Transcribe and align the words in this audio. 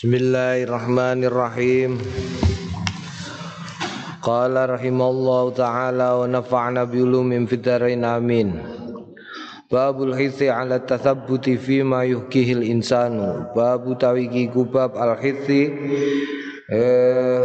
Bismillahirrahmanirrahim. 0.00 2.00
Qala 4.24 4.64
rahimallahu 4.64 5.52
taala 5.52 6.16
wa 6.16 6.24
nafa'na 6.24 6.88
bi 6.88 7.04
ulumin 7.04 7.44
fid 7.44 7.68
amin. 7.68 8.64
Babul 9.68 10.16
hithi 10.16 10.48
ala 10.48 10.80
tathabbuti 10.80 11.60
fi 11.60 11.84
ma 11.84 12.08
yuhkihil 12.08 12.64
insanu. 12.64 13.52
Babu 13.52 13.92
tawiki 13.92 14.48
kubab 14.48 14.96
al 14.96 15.20
hithi 15.20 15.68
eh, 16.72 17.44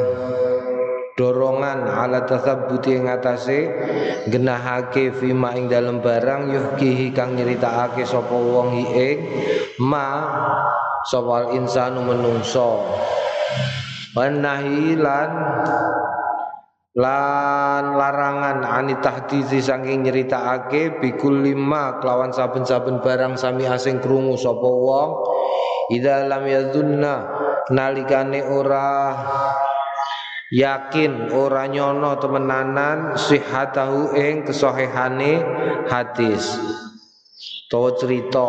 dorongan 1.19 1.91
ala 1.91 2.23
tathabbuti 2.23 3.03
ing 3.03 3.11
atase 3.11 3.67
genahake 4.31 5.11
fi 5.11 5.35
ma 5.35 5.51
ing 5.59 5.67
dalem 5.67 5.99
barang 5.99 6.55
yuhkihi 6.55 7.11
kang 7.11 7.35
nyeritakake 7.35 8.07
sapa 8.07 8.31
wong 8.31 8.95
ing 8.95 9.27
ma 9.83 10.07
sapa 11.05 11.53
insanu 11.53 12.01
menungso. 12.01 12.81
Wanahilan 14.15 15.31
lan 16.95 17.83
larangan 17.99 18.63
ani 18.63 18.95
tahdizi 19.03 19.59
saking 19.59 20.07
nyeritakake 20.07 21.03
bikul 21.03 21.43
lima 21.43 21.99
kelawan 21.99 22.31
saben-saben 22.31 23.03
barang 23.03 23.35
sami 23.35 23.67
asing 23.67 23.99
krungu 23.99 24.39
sapa 24.39 24.63
wong. 24.63 25.09
Ida 25.91 26.25
lam 26.25 26.47
yadunna 26.47 27.15
nalikane 27.69 28.41
ora 28.47 29.13
yakin 30.49 31.35
ora 31.35 31.67
nyono 31.67 32.15
temenanan 32.17 33.19
sihatahu 33.19 34.15
ing 34.17 34.47
kesahihane 34.47 35.43
hadis. 35.91 36.57
To 37.69 37.91
cerita 37.99 38.47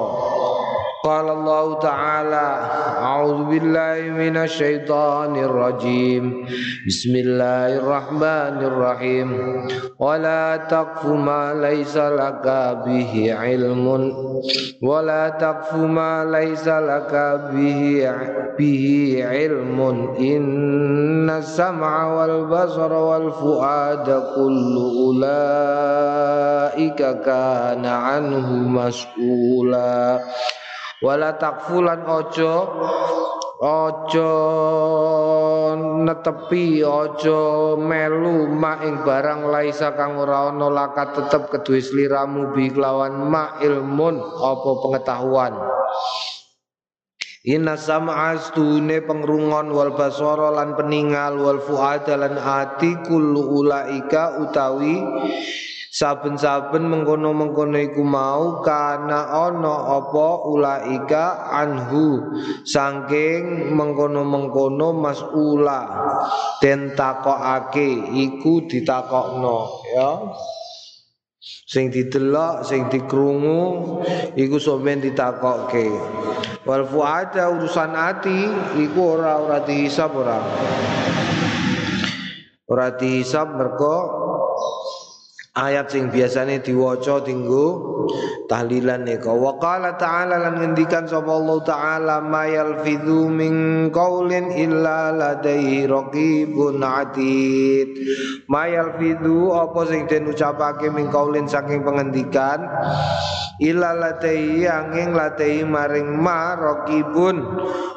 قال 1.06 1.30
الله 1.30 1.78
تعالى 1.78 2.48
أعوذ 2.98 3.44
بالله 3.44 4.10
من 4.10 4.36
الشيطان 4.36 5.36
الرجيم. 5.36 6.46
بسم 6.86 7.14
الله 7.14 7.78
الرحمن 7.78 8.56
الرحيم. 8.66 9.28
ولا 9.98 10.56
تقف 10.56 11.06
ما 11.06 11.54
ليس 11.54 11.96
لك 11.96 12.46
به 12.86 13.34
علم. 13.38 13.86
ولا 14.82 15.28
تقف 15.28 15.74
ما 15.74 16.24
ليس 16.26 16.68
لك 16.68 17.14
به 17.54 18.10
به 18.58 18.84
علم. 19.30 19.80
إن 20.18 21.30
السمع 21.30 22.14
والبصر 22.14 22.92
والفؤاد 22.92 24.22
كل 24.34 24.74
أولئك 25.06 27.00
كان 27.22 27.86
عنه 27.86 28.52
مسؤولا. 28.54 30.20
Wala 31.04 31.36
takfulan 31.36 32.08
ojo 32.08 32.54
ojo 33.60 34.32
netepi 36.04 36.80
ojo 36.80 37.40
melu 37.76 38.48
ma 38.48 38.80
ing 38.80 39.04
barang 39.04 39.48
laisa 39.52 39.92
kang 39.92 40.16
ora 40.16 40.48
ana 40.48 40.68
lakat 40.72 41.16
tetep 41.20 41.52
kedue 41.52 41.84
sliramu 41.84 42.52
bi 42.56 42.72
kelawan 42.72 43.28
ma 43.28 43.60
ilmun 43.60 44.16
apa 44.20 44.70
pengetahuan? 44.80 45.54
Inna 47.46 47.78
sam'a 47.78 48.34
astune 48.34 49.06
pengrungon 49.06 49.70
wal 49.70 49.94
basara 49.94 50.50
lan 50.50 50.74
peningal 50.74 51.38
wal 51.38 51.62
fuada 51.62 52.18
lan 52.18 52.34
ati 52.34 53.06
kullu 53.06 53.62
ulaika 53.62 54.42
utawi 54.42 54.98
saben-saben 55.96 56.92
mengkono-mengkono 56.92 57.80
iku 57.80 58.04
mau 58.04 58.60
kana 58.60 59.32
ana 59.32 59.96
apa 59.96 60.28
ulaika 60.44 61.48
anhu. 61.56 62.36
Saking 62.68 63.72
mengkono-mengkono 63.72 64.92
masula 64.92 65.80
den 66.60 66.92
takokake 66.92 68.12
iku 68.12 68.68
ditakokno 68.68 69.88
ya. 69.96 70.12
Sing 71.66 71.88
didelok 71.88 72.66
sing 72.66 72.92
dikrungu 72.92 74.02
iku 74.36 74.60
sampeyan 74.60 75.00
ditakokke. 75.00 75.88
Wal 76.66 76.84
fuada 76.84 77.48
urusan 77.56 77.96
ati 77.96 78.50
iku 78.84 79.16
ora 79.16 79.40
ora 79.40 79.58
dihisab 79.64 80.12
ora. 80.12 80.42
Ora 82.66 82.98
dihisab 82.98 83.54
mergo 83.54 84.26
ayat 85.56 85.88
sing 85.88 86.12
biasane 86.12 86.60
diwaca 86.60 87.24
dinggo 87.24 87.96
tahlilan 88.44 89.08
nika. 89.08 89.32
Wa 89.32 89.56
qala 89.56 89.96
ta'ala 89.96 90.36
lan 90.36 90.60
ngendikan 90.60 91.08
sapa 91.08 91.32
Allah 91.32 91.58
taala 91.64 92.16
ma 92.20 92.44
yalfidhu 92.44 93.32
min 93.32 93.54
qaulin 93.88 94.52
illa 94.52 95.10
ladaihi 95.16 95.88
raqibun 95.88 96.84
atid. 96.84 97.88
Ma 98.52 98.68
yalfidhu 98.68 99.56
apa 99.56 99.80
sing 99.88 100.04
den 100.04 100.28
ucapake 100.28 100.92
min 100.92 101.08
qaulin 101.08 101.48
saking 101.48 101.82
pengendikan? 101.82 102.60
Illa 103.56 103.96
ladaihi 103.96 104.68
angin 104.68 105.16
ladaihi 105.16 105.64
maring 105.64 106.20
ma 106.20 106.52
raqibun 106.52 107.40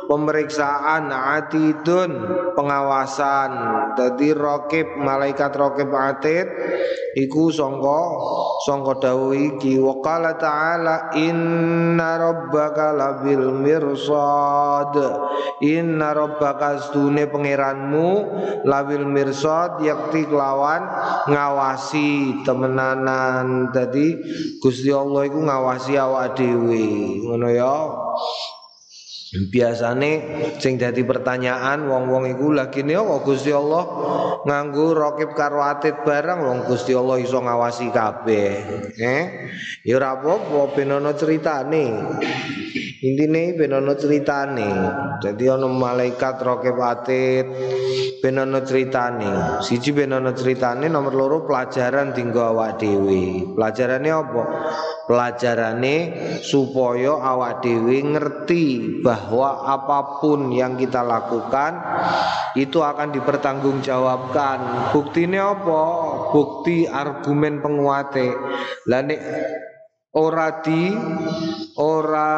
pemeriksaan 0.08 1.12
atidun 1.12 2.12
pengawasan. 2.56 3.52
Dadi 4.00 4.32
raqib 4.32 4.88
malaikat 4.96 5.52
raqib 5.60 5.92
atid 5.92 6.48
iku 7.20 7.49
sangka 7.52 8.02
sangka 8.66 8.94
dawuh 9.04 9.36
iki 9.36 9.78
ta'ala 10.40 11.14
inna 11.18 12.10
rabbaka 12.18 12.96
labil 12.96 13.52
mirsad. 13.54 14.94
Inna 15.60 16.16
rabbaka 16.16 16.80
astune 16.80 17.28
pangeranmu 17.28 18.10
labil 18.64 19.04
mirsad 19.04 19.84
yakti 19.84 20.26
kelawan 20.30 20.88
ngawasi 21.28 22.42
temenanan. 22.48 23.70
Dadi 23.76 24.16
Gusti 24.64 24.90
Allah 24.94 25.28
iku 25.28 25.40
ngawasi 25.44 25.94
awak 26.00 26.40
dhewe. 26.40 26.88
Ngono 27.28 27.48
ya 27.52 27.76
biasane 29.30 30.12
sing 30.58 30.82
dadi 30.82 31.06
pertanyaan 31.06 31.86
wong-wong 31.86 32.34
iku 32.34 32.50
lagi 32.50 32.82
ne 32.82 32.98
kok 32.98 33.22
Gusti 33.22 33.54
Allah? 33.54 33.86
Nganggo 34.42 34.98
rokib 34.98 35.38
karo 35.38 35.62
atit 35.62 36.02
barang 36.02 36.42
wong 36.42 36.60
Gusti 36.66 36.98
Allah 36.98 37.22
iso 37.22 37.38
ngawasi 37.38 37.94
kabeh. 37.94 38.52
Eh? 38.98 39.24
Ya 39.86 40.02
ora 40.02 40.18
apa-apa 40.18 40.74
ben 40.74 40.90
ana 40.90 41.14
critane 41.14 41.86
intine 43.06 43.54
ben 43.54 43.72
ana 43.72 43.94
critane 43.96 44.70
dadi 45.22 45.46
ana 45.46 45.68
malaikat 45.70 46.42
rokib 46.42 46.82
atit 46.82 47.46
ben 48.20 48.42
ana 48.42 48.66
critane 48.66 49.62
siji 49.62 49.94
ben 49.94 50.12
ana 50.12 50.34
critane 50.34 50.90
nomor 50.90 51.14
loro 51.14 51.38
pelajaran 51.46 52.18
dinggo 52.18 52.42
awak 52.42 52.82
dhewe. 52.82 53.54
Pelajarane 53.54 54.10
apa 54.10 54.44
pelajarane 55.10 55.98
supaya 56.46 57.18
awak 57.18 57.66
dhewe 57.66 57.98
ngerti 58.14 59.02
bahwa 59.02 59.66
apa 59.66 60.22
pun 60.22 60.54
yang 60.54 60.78
kita 60.78 61.02
lakukan 61.02 61.82
itu 62.54 62.78
akan 62.78 63.10
dipertanggungjawabkan. 63.18 64.94
Buktinya 64.94 65.58
apa? 65.58 65.84
Bukti 66.30 66.86
argumen 66.86 67.58
penguate. 67.58 68.38
Lah 68.86 69.02
ora 70.10 70.66
di 70.66 70.90
ora 71.78 72.34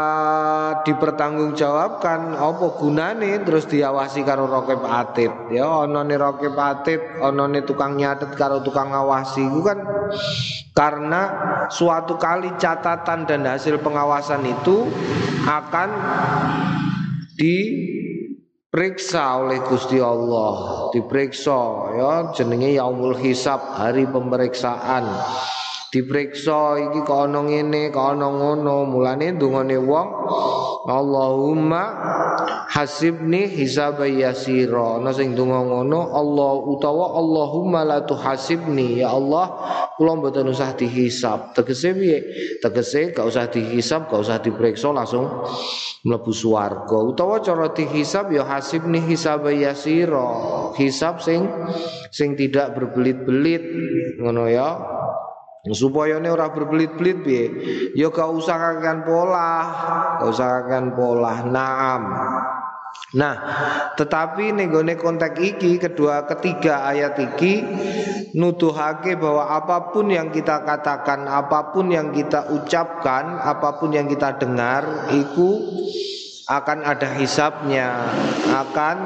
dipertanggungjawabkan 0.83 2.35
apa 2.35 2.65
gunane 2.75 3.39
terus 3.47 3.63
diawasi 3.71 4.27
karo 4.27 4.43
rokep 4.47 4.83
atid? 4.83 5.31
Ya 5.55 5.71
onone 5.71 6.19
rokep 6.19 6.51
atid 6.51 6.99
onone 7.23 7.63
tukang 7.63 7.95
nyatet 7.95 8.35
karo 8.35 8.59
tukang 8.59 8.91
ngawasi. 8.91 9.47
Itu 9.47 9.63
kan 9.63 9.79
karena 10.75 11.21
suatu 11.71 12.19
kali 12.19 12.59
catatan 12.59 13.23
dan 13.23 13.47
hasil 13.47 13.79
pengawasan 13.79 14.43
itu 14.43 14.91
akan 15.47 15.89
diperiksa 17.39 19.47
oleh 19.47 19.63
Gusti 19.63 19.95
Allah. 20.03 20.91
Diperiksa 20.91 21.59
ya 21.95 22.11
jenenge 22.35 22.75
yaumul 22.75 23.15
hisab 23.15 23.79
hari 23.79 24.03
pemeriksaan 24.11 25.07
diperiksa 25.91 26.79
iki 26.79 27.03
kok 27.03 27.27
ana 27.27 27.43
ngene 27.43 27.91
ana 27.91 28.27
ngono. 28.31 28.87
Mulane 28.87 29.35
dungane 29.35 29.75
wong 29.75 30.07
Allahumma 30.87 31.83
hasibni 32.71 33.51
hisaba 33.51 34.07
yasira. 34.07 34.97
Ana 35.03 35.11
sing 35.11 35.35
donga 35.35 35.59
ngono 35.61 36.15
Allah 36.15 36.51
utawa 36.63 37.19
Allahumma 37.19 37.83
la 37.83 37.99
tuhasibni. 38.07 39.03
Ya 39.03 39.11
Allah 39.11 39.51
kula 39.99 40.15
mboten 40.15 40.47
usah 40.47 40.73
dihisab. 40.79 41.51
Tegese 41.51 41.91
piye? 41.91 42.19
Tegese 42.63 43.11
gak 43.11 43.27
usah 43.27 43.51
dihisab 43.51 44.07
gak 44.07 44.23
usah 44.23 44.39
diperiksa 44.39 44.95
langsung 44.95 45.27
mlebu 46.07 46.31
swarga. 46.31 46.97
Utawa 47.03 47.43
cara 47.43 47.67
dihisab 47.75 48.31
ya 48.31 48.47
hasibni 48.47 49.03
hisaba 49.03 49.51
yasira. 49.51 50.71
Hisab 50.79 51.19
sing 51.19 51.43
sing 52.15 52.39
tidak 52.39 52.79
berbelit-belit 52.79 53.63
ngono 54.23 54.47
ya 54.47 54.79
supaya 55.69 56.17
ini 56.17 56.25
ora 56.33 56.49
berbelit-belit 56.49 57.17
piye 57.21 57.45
ya 57.93 58.09
gak 58.09 58.33
usahakan 58.33 59.05
pola 59.05 59.53
gak 60.17 60.29
usahakan 60.33 60.85
pola 60.97 61.45
naam. 61.45 62.01
Nah, 63.11 63.35
tetapi 63.99 64.55
nenggone 64.55 64.95
konteks 64.95 65.35
iki 65.39 65.75
kedua 65.79 66.23
ketiga 66.27 66.87
ayat 66.87 67.19
iki 67.19 67.59
nuduhake 68.35 69.19
bahwa 69.19 69.51
apa 69.51 69.91
pun 69.91 70.07
yang 70.07 70.31
kita 70.31 70.63
katakan, 70.63 71.27
apa 71.27 71.75
pun 71.75 71.91
yang 71.91 72.15
kita 72.15 72.47
ucapkan, 72.55 73.39
apa 73.39 73.79
pun 73.79 73.91
yang 73.91 74.07
kita 74.07 74.39
dengar 74.39 75.11
iku 75.11 75.59
akan 76.51 76.83
ada 76.83 77.15
hisapnya, 77.15 78.11
akan 78.51 78.97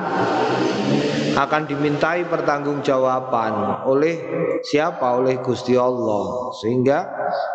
akan 1.35 1.67
dimintai 1.67 2.23
pertanggungjawaban 2.25 3.85
oleh 3.85 4.15
siapa? 4.63 5.19
Oleh 5.19 5.43
Gusti 5.43 5.75
Allah. 5.75 6.55
Sehingga 6.57 7.05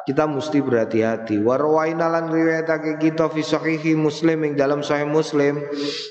kita 0.04 0.28
mesti 0.28 0.60
berhati-hati. 0.60 1.40
Warwaina 1.40 2.12
lan 2.12 2.28
riwayatake 2.28 3.00
kita 3.00 3.32
fi 3.32 3.40
sahihi 3.40 3.96
Muslim 3.96 4.44
ing 4.44 4.52
dalam 4.54 4.84
sahih 4.84 5.08
Muslim 5.08 5.64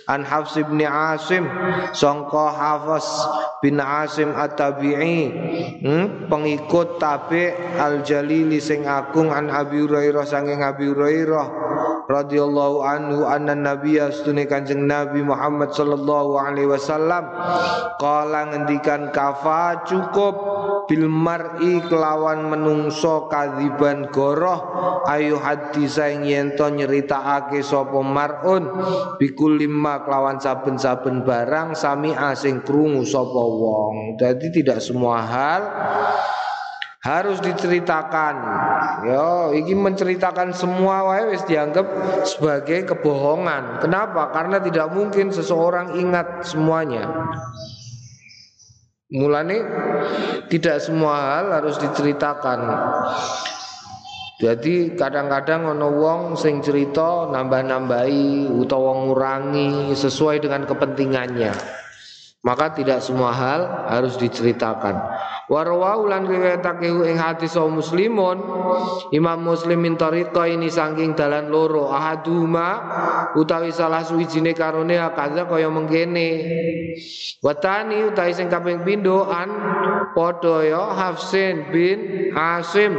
an 0.10 0.26
Hafs 0.26 0.58
bin 0.58 0.82
Asim 0.82 1.46
sangka 1.94 2.50
Hafs 2.50 3.08
bin 3.62 3.78
Asim 3.78 4.34
At-Tabi'i 4.34 5.20
hmm? 5.86 6.32
pengikut 6.32 6.98
tabi 6.98 7.54
Al-Jalili 7.78 8.58
sing 8.58 8.90
agung 8.90 9.30
an 9.30 9.54
Abi 9.54 9.86
Hurairah 9.86 10.26
sanging 10.26 10.66
Abi 10.66 10.90
Hurairah 10.90 11.69
radhiyallahu 12.10 12.82
anhu 12.82 13.30
anna 13.30 13.54
nabiyya 13.54 14.10
astune 14.10 14.50
kanjeng 14.50 14.90
Nabi 14.90 15.22
Muhammad 15.22 15.70
sallallahu 15.78 16.42
alaihi 16.42 16.66
wasallam 16.66 17.30
qala 18.02 18.50
ngendikan 18.50 19.14
kafa 19.14 19.86
cukup 19.86 20.34
bil 20.90 21.06
mar'i 21.06 21.78
kelawan 21.86 22.50
menungso 22.50 23.30
kadziban 23.30 24.10
goroh 24.10 24.58
ayu 25.06 25.38
hadisa 25.38 26.10
ing 26.10 26.26
yen 26.26 26.58
to 26.58 26.66
nyeritakake 26.74 27.62
sapa 27.62 28.02
mar'un 28.02 28.66
bikul 29.22 29.62
lima 29.62 30.02
kelawan 30.02 30.42
saben-saben 30.42 31.22
barang 31.22 31.78
sami 31.78 32.10
asing 32.18 32.66
krungu 32.66 33.06
sapa 33.06 33.38
wong. 33.38 34.18
Jadi 34.18 34.50
tidak 34.50 34.82
semua 34.82 35.22
hal 35.22 35.62
harus 37.00 37.40
diceritakan. 37.40 38.36
Yo, 39.08 39.56
ini 39.56 39.72
menceritakan 39.72 40.52
semua 40.52 41.08
wae 41.08 41.32
dianggap 41.48 41.88
sebagai 42.28 42.92
kebohongan. 42.92 43.80
Kenapa? 43.80 44.36
Karena 44.36 44.60
tidak 44.60 44.92
mungkin 44.92 45.32
seseorang 45.32 45.96
ingat 45.96 46.44
semuanya. 46.44 47.08
Mulane 49.10 49.58
tidak 50.52 50.84
semua 50.84 51.40
hal 51.40 51.46
harus 51.50 51.82
diceritakan. 51.82 52.60
Jadi 54.40 54.96
kadang-kadang 54.96 55.76
ono 55.76 55.90
wong 56.00 56.22
sing 56.40 56.64
cerita 56.64 57.28
nambah-nambahi 57.28 58.48
utawa 58.54 59.04
ngurangi 59.04 59.92
sesuai 59.98 60.40
dengan 60.46 60.64
kepentingannya. 60.64 61.52
Maka 62.40 62.72
tidak 62.72 63.04
semua 63.04 63.36
hal 63.36 63.62
harus 63.92 64.16
diceritakan. 64.16 64.96
Warwau 65.50 66.06
lan 66.06 66.30
riwayatake 66.30 66.86
ing 67.10 67.18
hadis 67.18 67.58
muslimun 67.58 68.38
Imam 69.10 69.42
Muslim 69.42 69.82
min 69.82 69.98
tariqa 69.98 70.46
ini 70.46 70.70
saking 70.70 71.18
dalan 71.18 71.50
loro 71.50 71.90
ahaduma 71.90 72.70
utawi 73.34 73.74
salah 73.74 74.06
suwijine 74.06 74.54
karone 74.54 75.02
akaza 75.02 75.50
kaya 75.50 75.74
mengkene. 75.74 76.30
Watani 77.42 78.14
utawi 78.14 78.32
sing 78.38 78.46
kaping 78.46 78.86
pindho 78.86 79.26
an 79.26 79.50
padha 80.14 80.70
ya 80.70 80.94
Hafsin 80.94 81.74
bin 81.74 82.30
Asim 82.38 82.94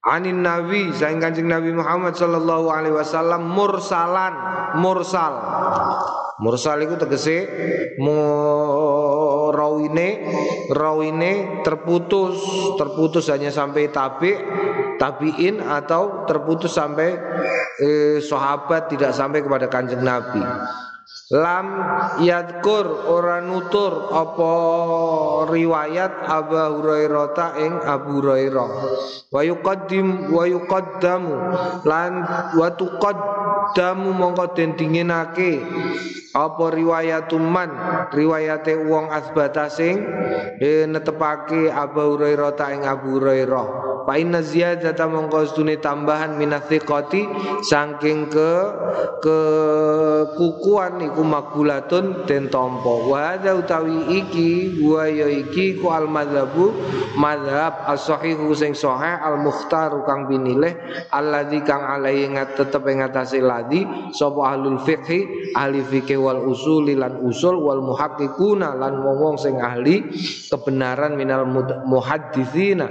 Anin 0.00 0.40
Nabi 0.40 0.96
saing 0.96 1.20
Kanjeng 1.20 1.44
Nabi 1.44 1.76
Muhammad 1.76 2.16
sallallahu 2.16 2.72
alaihi 2.72 2.96
wasallam 2.96 3.52
mursalan 3.52 4.32
mursal. 4.80 5.36
Mursal 6.40 6.88
itu 6.88 6.96
tegese 6.96 7.44
rawine 9.52 10.08
rawine 10.72 11.60
terputus 11.60 12.40
terputus 12.80 13.28
hanya 13.28 13.52
sampai 13.52 13.92
tabi 13.92 14.32
tabiin 14.96 15.60
atau 15.60 16.24
terputus 16.24 16.72
sampai 16.72 17.20
eh, 17.76 18.24
sahabat 18.24 18.88
tidak 18.88 19.12
sampai 19.12 19.44
kepada 19.44 19.68
kanjeng 19.68 20.00
Nabi 20.00 20.40
lam 21.30 21.66
yadkur 22.18 23.06
ora 23.06 23.38
nutur 23.38 24.10
apa 24.10 24.52
riwayat 25.46 26.26
Abu 26.26 26.58
Hurairah 26.58 27.26
ta 27.38 27.54
ing 27.54 27.78
Abu 27.86 28.18
Hurairah. 28.18 28.68
Wa 29.30 29.40
yuqaddim 29.46 30.34
wa 30.34 30.42
yuqaddamu. 30.50 31.34
Lan 31.86 32.12
wa 32.58 32.68
tuqaddamu 32.74 34.10
mongko 34.10 34.58
den 34.58 34.74
dinginake 34.74 35.62
apa 36.34 36.70
riwayatuman 36.70 37.70
riwayate 38.14 38.78
wong 38.86 39.10
asbata 39.10 39.66
sing 39.66 39.98
e, 40.62 40.86
netepake 40.86 41.70
Abu 41.70 42.18
Hurairah 42.18 42.50
ta 42.58 42.74
ing 42.74 42.82
Abu 42.82 43.22
Hurairah. 43.22 43.66
Fa 44.06 44.18
inna 44.18 44.42
ziyadata 44.42 45.06
mongko 45.06 45.46
stune 45.46 45.78
tambahan 45.78 46.34
minathiqati 46.34 47.22
saking 47.62 48.26
ke 48.32 48.52
ke 49.22 49.38
kukuan 50.34 50.98
iku 51.20 51.28
makulatun 51.28 52.24
den 52.24 52.48
tampa. 52.48 52.88
Wa 53.04 53.36
utawi 53.36 54.24
iki 54.24 54.80
wa 54.80 55.04
ya 55.04 55.28
iki 55.28 55.76
ku 55.76 55.92
al 55.92 56.08
madzhabu 56.08 56.72
madzhab 57.20 57.84
as-sahihu 57.92 58.56
sing 58.56 58.72
sahih 58.72 59.20
al 59.20 59.36
mukhtar 59.36 59.92
kang 60.08 60.32
binilih 60.32 60.72
alladzi 61.12 61.60
kang 61.60 61.84
alai 61.84 62.24
ngat 62.24 62.56
tetep 62.56 62.88
ing 62.88 63.04
atase 63.04 63.44
ladi 63.44 63.84
sapa 64.16 64.56
ahlul 64.56 64.80
fiqhi 64.80 65.52
ahli 65.52 65.84
fikih 65.84 66.16
wal 66.16 66.40
usul 66.48 66.88
lan 66.88 67.20
usul 67.20 67.60
wal 67.60 67.84
muhaqqiquna 67.84 68.80
lan 68.80 69.04
wong-wong 69.04 69.36
sing 69.36 69.60
ahli 69.60 70.08
kebenaran 70.48 71.20
minal 71.20 71.44
muhadditsina 71.84 72.88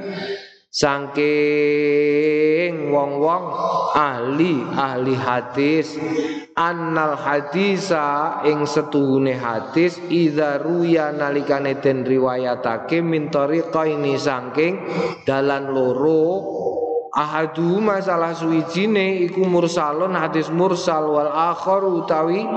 Sangking 0.79 1.27
wong-wong 2.87 3.43
ahli 3.99 4.63
ahli 4.63 5.11
hadis 5.11 5.99
annal 6.55 7.19
hadisa 7.19 8.39
ing 8.47 8.63
setuhune 8.63 9.35
hadis 9.35 9.99
idza 10.07 10.55
ruya 10.63 11.11
nalikane 11.11 11.83
den 11.83 12.07
riwayatake 12.07 13.03
min 13.03 13.27
ini 13.27 14.15
sangking 14.15 14.79
dalan 15.27 15.67
loro 15.75 16.47
ahadu 17.11 17.83
masalah 17.83 18.31
suwijine 18.31 19.27
iku 19.27 19.43
mursalun 19.43 20.15
hadis 20.15 20.47
mursal 20.47 21.11
wal 21.11 21.27
akhar 21.27 21.83
utawi 21.83 22.47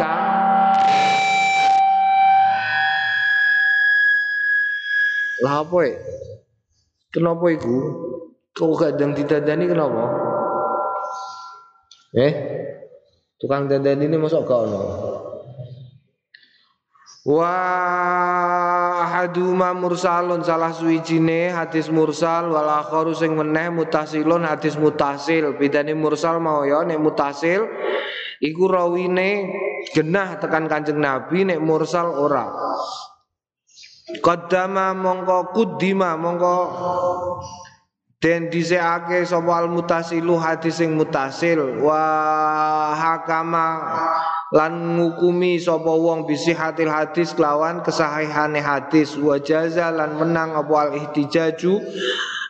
kang 0.00 0.24
lah 5.44 5.60
apa 5.60 5.78
ya? 5.84 6.00
Kenapa 7.16 7.48
iku? 7.48 7.76
Kau 8.52 8.76
kadang 8.76 9.16
ditandani 9.16 9.64
kenapa? 9.64 10.04
Eh? 12.12 12.32
Tukang 13.40 13.72
dandani 13.72 14.04
ini 14.04 14.20
masuk 14.20 14.44
gak 14.44 14.68
ono? 14.68 14.80
Wa 17.26 17.56
ahaduma 19.02 19.72
mursalun 19.72 20.44
salah 20.44 20.70
suwijine 20.70 21.50
hadis 21.50 21.88
mursal 21.88 22.52
wal 22.52 22.68
akharu 22.68 23.16
sing 23.16 23.32
meneh 23.32 23.72
mutasilun 23.72 24.44
hadis 24.44 24.76
mutasil. 24.76 25.56
Bedane 25.56 25.96
mursal 25.96 26.36
mau 26.38 26.68
ya 26.68 26.84
nek 26.84 27.00
mutasil 27.00 27.66
iku 28.44 28.70
rawine 28.70 29.50
genah 29.90 30.36
tekan 30.38 30.68
Kanjeng 30.68 31.00
Nabi 31.02 31.48
nek 31.48 31.58
mursal 31.58 32.12
ora. 32.14 32.46
Qaddama 34.06 34.94
mongko 34.94 35.50
kuddima 35.50 36.14
mongko. 36.14 36.54
Den 38.22 38.46
dhisikake 38.50 39.26
sapa 39.26 39.58
al 39.58 39.68
mutasilu 39.68 40.38
hadis 40.38 40.78
sing 40.78 40.94
mutasil. 40.94 41.82
Wa 41.82 41.98
hakama 42.94 43.66
lan 44.54 44.94
ngukumi 44.94 45.58
sapa 45.58 45.90
wong 45.90 46.22
bisi 46.22 46.54
hatil 46.54 46.86
hadis 46.86 47.34
kelawan 47.34 47.82
kesahihane 47.82 48.62
hadis. 48.62 49.18
Wa 49.18 49.42
jaza 49.42 49.90
lan 49.90 50.14
menang 50.22 50.54
apa 50.54 50.74
al 50.86 50.90
ihtijaju 50.94 51.82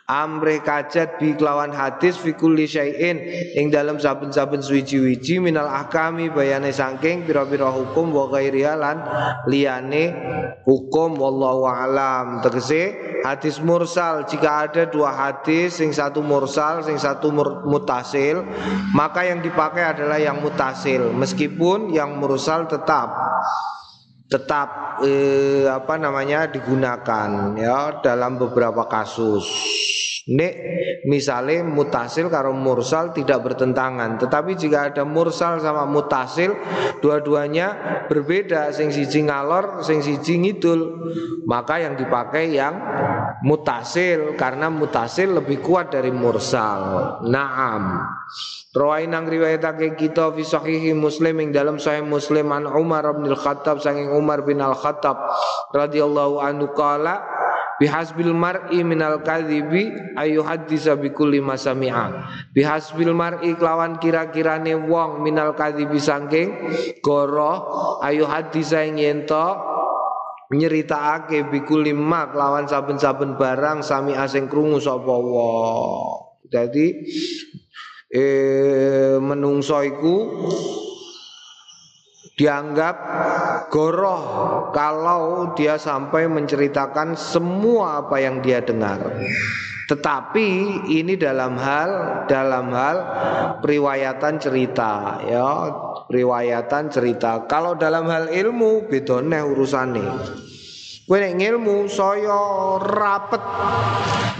amre 0.07 0.63
kajat 0.63 1.19
bi 1.19 1.35
kelawan 1.35 1.75
hadis 1.75 2.15
fi 2.15 2.31
kulli 2.31 2.63
syai'in 2.63 3.19
ing 3.59 3.67
dalam 3.67 3.99
saben-saben 3.99 4.63
suwiji-wiji 4.63 5.43
minal 5.43 5.67
ahkami 5.67 6.31
bayane 6.31 6.71
saking 6.71 7.27
pira-pira 7.27 7.67
hukum 7.67 8.15
wa 8.15 8.31
ghairiha 8.31 8.73
lan 8.79 9.03
liyane 9.51 10.15
hukum. 10.63 11.19
Wallahu 11.19 11.67
alam. 11.67 12.39
Tegese 12.39 12.95
hadis 13.27 13.59
mursal 13.59 14.23
jika 14.31 14.71
ada 14.71 14.87
dua 14.87 15.11
hadis 15.11 15.75
sing 15.75 15.91
satu 15.91 16.23
mursal 16.23 16.87
sing 16.87 16.95
satu 16.95 17.27
mutasil 17.67 18.47
maka 18.95 19.27
yang 19.27 19.43
dipakai 19.43 19.91
adalah 19.91 20.23
yang 20.23 20.39
mutasil. 20.39 21.11
Meskipun 21.11 21.91
yang 21.91 22.15
mursal 22.15 22.63
tetap 22.63 23.11
tetap 24.27 24.99
eh, 25.03 25.67
apa 25.67 25.95
namanya 25.95 26.51
digunakan 26.51 27.55
ya 27.55 28.03
dalam 28.03 28.35
beberapa 28.35 28.87
kasus. 28.87 29.47
Nek 30.27 30.53
misalnya 31.07 31.63
mutasil 31.63 32.27
karo 32.27 32.51
mursal 32.51 33.15
tidak 33.15 33.47
bertentangan 33.47 34.19
Tetapi 34.19 34.59
jika 34.59 34.91
ada 34.91 35.07
mursal 35.07 35.63
sama 35.63 35.87
mutasil 35.87 36.51
Dua-duanya 36.99 38.03
berbeda 38.11 38.75
Sing 38.75 38.91
siji 38.91 39.23
ngalor, 39.23 39.87
sing 39.87 40.03
siji 40.03 40.35
ngidul 40.35 40.99
Maka 41.47 41.79
yang 41.79 41.95
dipakai 41.95 42.51
yang 42.51 42.75
mutasil 43.39 44.35
Karena 44.35 44.67
mutasil 44.67 45.31
lebih 45.31 45.63
kuat 45.63 45.95
dari 45.95 46.11
mursal 46.11 47.23
Naam 47.23 48.03
Rawai 48.77 49.09
nang 49.09 49.25
riwayatake 49.25 49.97
kita 49.97 50.29
fi 50.37 50.45
sahihi 50.45 50.93
Muslim 50.93 51.41
ing 51.41 51.49
dalam 51.49 51.81
sahih 51.81 52.05
Muslim 52.05 52.53
an 52.53 52.69
Umar 52.69 53.09
bin 53.17 53.33
Al-Khattab 53.33 53.81
saking 53.81 54.13
Umar 54.13 54.45
bin 54.45 54.61
Al-Khattab 54.61 55.17
radhiyallahu 55.73 56.37
anhu 56.37 56.69
qala 56.77 57.25
bihasbil 57.81 58.37
mar'i 58.37 58.85
minal 58.85 59.25
kadhibi 59.25 59.89
ayu 60.13 60.45
hadisa 60.45 60.93
bi 60.93 61.09
kulli 61.09 61.41
masami'a 61.41 62.29
bihasbil 62.53 63.17
mar'i 63.17 63.57
kelawan 63.57 63.97
kira-kirane 63.97 64.77
wong 64.77 65.25
minal 65.25 65.57
kadhibi 65.57 65.97
saking 65.97 66.53
goro 67.01 67.97
ayu 68.05 68.29
hadisa 68.29 68.85
ing 68.85 69.01
yento 69.01 69.57
nyeritakake 70.53 71.49
bi 71.49 71.65
kulli 71.65 71.97
ma 71.97 72.29
kelawan 72.29 72.69
saben-saben 72.69 73.35
barang 73.35 73.83
sami 73.83 74.15
asing 74.15 74.47
krungu 74.47 74.79
sapa 74.79 75.11
wong. 75.11 76.23
Jadi 76.47 77.03
eh 78.07 79.19
menungso 79.19 79.83
dianggap 82.37 82.95
goroh 83.73 84.23
kalau 84.71 85.51
dia 85.57 85.75
sampai 85.81 86.29
menceritakan 86.29 87.17
semua 87.17 88.05
apa 88.05 88.21
yang 88.21 88.39
dia 88.45 88.61
dengar. 88.61 89.01
Tetapi 89.87 90.47
ini 90.91 91.15
dalam 91.17 91.55
hal 91.57 91.89
dalam 92.27 92.69
hal 92.75 92.97
periwayatan 93.63 94.37
cerita 94.37 95.23
ya, 95.25 95.49
periwayatan 96.05 96.91
cerita. 96.93 97.47
Kalau 97.49 97.73
dalam 97.73 98.05
hal 98.05 98.29
ilmu 98.29 98.85
bedone 98.85 99.39
urusane. 99.41 100.05
Kowe 101.07 101.15
nek 101.23 101.39
ngilmu 101.39 101.87
saya 101.87 102.35
rapet 102.83 103.39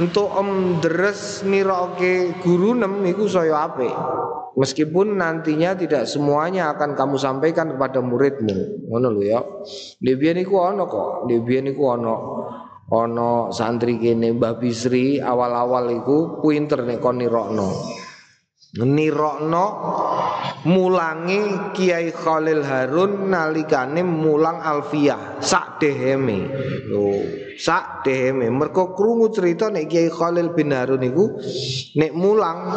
untuk 0.04 0.28
om 0.36 0.84
deres 0.84 1.40
niroke 1.48 2.36
guru 2.44 2.76
nem 2.76 3.08
niku 3.08 3.24
saya 3.24 3.72
apik. 3.72 3.96
Meskipun 4.60 5.16
nantinya 5.16 5.80
tidak 5.80 6.04
semuanya 6.12 6.76
akan 6.76 6.92
kamu 6.92 7.16
sampaikan 7.16 7.72
kepada 7.72 8.04
muridmu. 8.04 8.84
Ngono 8.92 9.08
lho 9.16 9.24
ya. 9.24 9.40
Debian 10.04 10.44
niku 10.44 10.60
ana 10.60 10.84
kok. 10.92 11.32
Debian 11.32 11.72
niku 11.72 11.88
ana 11.88 12.16
ana 12.92 13.48
santri 13.56 13.96
kene 13.96 14.36
Mbah 14.36 14.60
Bisri 14.60 15.24
awal-awal 15.24 15.88
iku 16.04 16.44
pinter 16.44 16.84
nek 16.84 17.00
kon 17.00 17.24
nirokno 17.24 17.68
nirokno 18.76 19.66
mulangi 20.68 21.72
Kiai 21.72 22.12
Khalil 22.12 22.62
Harun 22.62 23.32
nalikane 23.32 24.04
mulang 24.04 24.60
Alfiyah 24.60 25.40
sak 25.40 25.80
deheme 25.80 26.52
lho 26.92 27.47
sak 27.58 28.06
deheme 28.06 28.54
mergo 28.54 28.94
krungu 28.94 29.34
cerita 29.34 29.74
nek 29.74 29.90
Kiai 29.90 30.14
Khalil 30.14 30.54
bin 30.54 30.72
Harun 30.72 31.02
iku 31.02 31.42
nek 31.98 32.12
mulang 32.14 32.70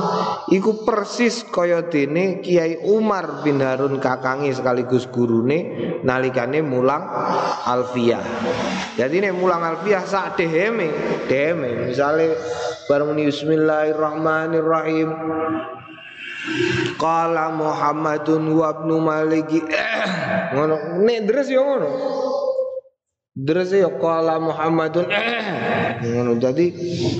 iku 0.48 0.82
persis 0.88 1.44
kaya 1.44 1.84
dene 1.86 2.40
Kiai 2.40 2.80
Umar 2.88 3.44
bin 3.44 3.60
Harun 3.60 4.00
kakangi 4.00 4.56
sekaligus 4.56 5.04
gurune 5.12 6.00
nalikane 6.00 6.64
mulang 6.64 7.04
Alfiyah 7.68 8.24
jadi 8.96 9.28
nek 9.28 9.36
mulang 9.36 9.60
Alfiyah 9.60 10.04
sak 10.08 10.40
deheme 10.40 10.88
deheme 11.28 11.86
misale 11.92 12.34
bareng 12.90 13.14
Bismillahirrahmanirrahim. 13.14 15.08
Qala 16.98 17.54
Muhammadun 17.54 18.50
wa 18.50 18.74
ibnu 18.74 18.98
Maliki. 18.98 19.62
Ngono 20.58 20.98
nek 21.06 21.18
deres 21.30 21.46
ya 21.46 21.62
ngono 21.62 21.90
Deres 23.40 23.72
ya 23.72 23.88
qala 23.88 24.36
Muhammadun. 24.36 25.08
Ngono 26.04 26.36
dadi 26.36 26.68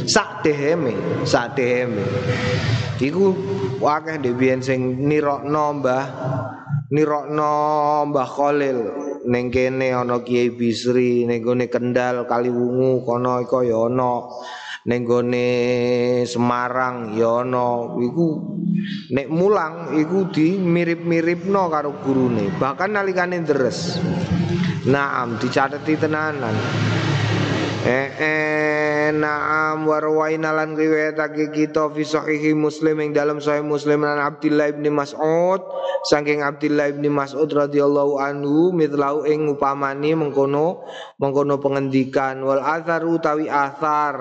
sak 0.05 0.45
deheme 0.45 1.25
sak 1.25 1.57
deheme 1.57 2.05
iku 3.01 3.33
akeh 3.81 4.21
dhewe 4.21 4.61
sing 4.61 5.09
nirokno 5.09 5.81
Mbah 5.81 6.05
nirokno 6.93 7.53
Mbah 8.13 8.29
Khalil. 8.29 8.79
Ning 9.21 9.53
kene 9.53 9.93
ana 9.97 10.21
Kiai 10.21 10.53
Bisri 10.53 11.25
ning 11.25 11.45
Kendal 11.45 12.29
Kaliwungu 12.29 13.05
kono 13.05 13.41
iku 13.41 13.65
ya 13.65 13.89
ana. 13.89 14.29
Ning 14.89 15.09
Semarang 16.29 17.17
ya 17.17 17.45
ana. 17.45 17.97
Iku 17.97 18.27
nek 19.13 19.29
mulang 19.29 19.97
iku 19.97 20.29
di 20.33 20.57
mirip-miripno 20.57 21.69
karo 21.69 22.01
gurune 22.01 22.49
bahkan 22.57 22.97
nalikane 22.97 23.41
deres 23.45 24.01
Naam 24.89 25.37
dicateti 25.37 25.93
tenanan. 26.01 26.57
Eh, 27.81 28.09
eh 28.17 29.09
naam 29.13 29.85
warwaina 29.85 30.57
lan 30.57 30.73
riwayatake 30.73 31.53
kita 31.53 31.93
fi 31.93 32.05
sahihi 32.05 32.57
Muslim 32.57 33.01
ing 33.05 33.13
dalam 33.13 33.41
sahih 33.45 33.61
Muslim 33.61 34.09
lan 34.09 34.17
Abdullah 34.17 34.73
bin 34.73 34.89
Mas'ud. 34.97 35.61
Saking 36.09 36.41
Abdullah 36.41 36.97
bin 36.97 37.13
Mas'ud 37.13 37.49
radhiyallahu 37.53 38.21
anhu 38.21 38.73
mitlau 38.73 39.29
ing 39.29 39.53
upamani 39.53 40.17
mengkono 40.17 40.89
mengkono 41.21 41.61
pengendikan. 41.61 42.41
Wal 42.41 42.65
athar 42.65 43.05
utawi 43.05 43.53
athar. 43.53 44.17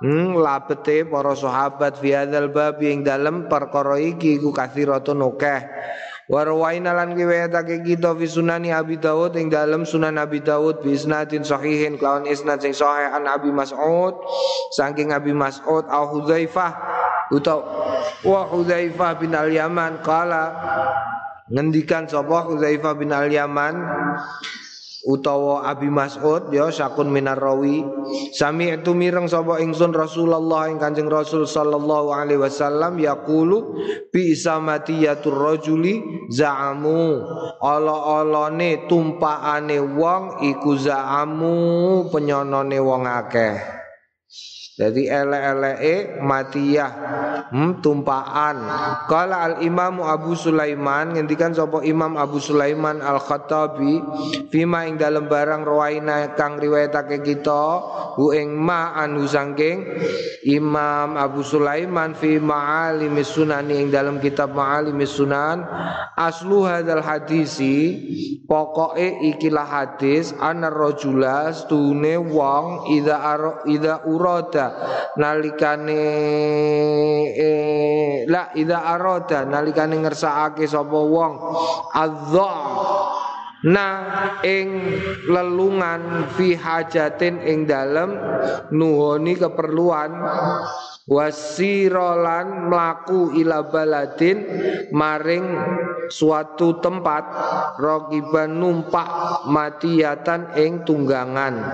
Hmm, 0.00 0.32
labete 0.40 1.04
para 1.04 1.36
sahabat 1.36 2.00
fi 2.00 2.16
hadzal 2.16 2.48
bab 2.48 2.80
dalam 2.80 3.52
perkara 3.52 4.00
iki 4.00 4.40
ku 4.40 4.48
kathiratun 4.48 5.20
Warwaina 6.30 6.94
lan 6.94 7.18
riwayatake 7.18 7.82
kita 7.82 8.14
fi 8.14 8.30
sunani 8.30 8.70
Abi 8.70 9.02
Dawud 9.02 9.34
ing 9.34 9.50
dalam 9.50 9.82
sunan 9.82 10.14
Abi 10.14 10.38
Dawud 10.38 10.78
bi 10.78 10.94
isnadin 10.94 11.42
sahihin 11.42 11.98
kelawan 11.98 12.22
isnad 12.22 12.62
sing 12.62 12.70
sahih 12.70 13.10
an 13.10 13.26
Abi 13.26 13.50
Mas'ud. 13.50 14.14
Saking 14.78 15.10
Abi 15.10 15.34
Mas'ud 15.34 15.90
au 15.90 16.04
Hudzaifah 16.14 16.70
utawa 17.34 17.66
wa 18.22 18.46
Hudzaifah 18.46 19.18
bin 19.18 19.34
Al-Yaman 19.34 20.06
qala 20.06 20.54
ngendikan 21.50 22.06
sapa 22.06 22.46
Hudzaifah 22.46 22.94
bin 22.94 23.10
Al-Yaman 23.10 23.74
utawa 25.08 25.64
Abi 25.64 25.88
Mas'ud 25.88 26.52
ya 26.52 26.68
sakun 26.68 27.08
minar 27.08 27.40
rawi. 27.40 27.80
Sami 28.36 28.74
itu 28.74 28.92
mireng 28.92 29.24
sapa 29.30 29.62
ingsun 29.64 29.96
Rasulullah 29.96 30.68
ing 30.68 30.76
Kanjeng 30.76 31.08
Rasul 31.08 31.48
sallallahu 31.48 32.12
alaihi 32.12 32.40
wasallam 32.40 33.00
yaqulu 33.00 33.80
bi 34.12 34.36
isamatiyatur 34.36 35.36
rajuli 35.36 36.28
za'amu. 36.28 37.24
Ala-alane 37.64 38.84
tumpakane 38.84 39.80
wong 39.80 40.44
iku 40.52 40.76
za'amu 40.76 41.54
penyonone 42.12 42.78
wong 42.78 43.02
akeh 43.08 43.79
jadi 44.80 45.12
ele-ele 45.12 46.16
matiyah 46.24 46.92
hmm, 47.52 47.84
tumpaan. 47.84 48.64
Kala 49.04 49.36
al 49.44 49.54
Imam 49.60 50.00
Abu 50.00 50.32
Sulaiman 50.32 51.12
ngendikan 51.12 51.52
sapa 51.52 51.84
Imam 51.84 52.16
Abu 52.16 52.40
Sulaiman 52.40 53.04
Al 53.04 53.20
Khattabi 53.20 54.00
fima 54.48 54.88
ing 54.88 54.96
dalam 54.96 55.28
barang 55.28 55.68
rawaina 55.68 56.32
kang 56.32 56.56
riwayatake 56.56 57.20
kita 57.20 57.64
hu 58.16 58.32
ing 58.32 58.56
ma 58.56 58.96
anu 58.96 59.28
sangking 59.28 59.84
Imam 60.48 61.20
Abu 61.20 61.44
Sulaiman 61.44 62.16
fi 62.16 62.40
ma'alimis 62.40 63.36
sunan 63.36 63.68
ing 63.68 63.92
dalam 63.92 64.16
kitab 64.16 64.56
ma'alimis 64.56 65.12
sunan 65.12 65.60
aslu 66.16 66.64
hadal 66.64 67.04
hadisi 67.04 68.00
pokoke 68.48 69.28
ikilah 69.28 69.68
hadis 69.68 70.32
anar 70.40 70.72
rajula 70.72 71.52
stune 71.52 72.16
wong 72.16 72.88
ida 72.96 73.36
ida 73.68 74.02
urada 74.08 74.69
nalikane 75.16 76.02
eh, 77.34 78.24
la 78.26 78.50
ida 78.54 78.84
arada 78.86 79.44
nalikane 79.44 79.98
ngersakake 79.98 80.66
sapa 80.66 80.98
wong 80.98 81.34
adza 81.94 82.50
na 83.66 83.88
ing 84.40 84.68
lelungan 85.28 86.32
fi 86.32 86.56
hajatin 86.56 87.44
ing 87.44 87.68
dalem 87.68 88.16
nuhoni 88.72 89.36
keperluan. 89.36 90.12
Wasirolan 91.10 92.70
melaku 92.70 93.34
ila 93.42 93.66
baladin 93.66 94.46
maring 94.94 95.42
suatu 96.06 96.78
tempat 96.78 97.26
rogiban 97.82 98.54
numpak 98.54 99.10
matiatan 99.50 100.54
ing 100.54 100.86
tunggangan. 100.86 101.66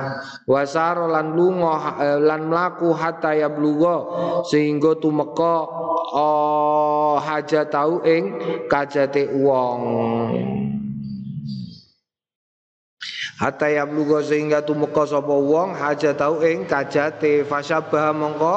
Wasarolan 0.48 1.36
lunga 1.36 2.00
eh, 2.00 2.16
lan 2.16 2.48
melaku 2.48 2.96
hatta 2.96 3.36
ya 3.36 3.52
sehingga 4.48 4.96
tumeka 5.04 5.68
oh, 6.16 7.20
hajat 7.20 7.68
tau 7.68 8.00
ing 8.08 8.40
kajate 8.72 9.36
wong 9.36 9.80
hatta 13.36 13.68
yabluga 13.68 14.24
sehingga 14.24 14.64
tumeka 14.64 15.04
sapa 15.04 15.32
wong 15.32 15.76
hajatau 15.76 16.40
ing 16.40 16.64
kajate. 16.64 17.44
Fasyabah 17.44 18.16
mongko 18.16 18.54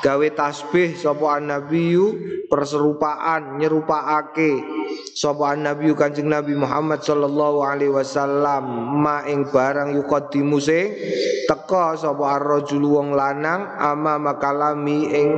gawe 0.00 0.28
tasbih 0.32 0.96
sapa 0.96 1.40
annabiyu 1.40 2.16
perserupaan 2.48 3.60
nyerupakake 3.60 4.64
sapa 5.12 5.52
annabiyu 5.52 5.92
kanjeng 5.92 6.32
Nabi 6.32 6.56
Muhammad 6.56 7.04
sallallahu 7.04 7.60
alaihi 7.64 7.92
wasallam. 7.92 8.64
Ma 9.04 9.28
ing 9.28 9.48
barang 9.52 9.92
yuqaddimu 10.00 10.56
sing 10.56 10.96
teka 11.44 11.96
sapa 12.00 12.40
ar-rajul 12.40 12.80
wong 12.80 13.12
lanang 13.12 13.76
ama 13.76 14.16
makalami 14.16 15.12
ing 15.12 15.30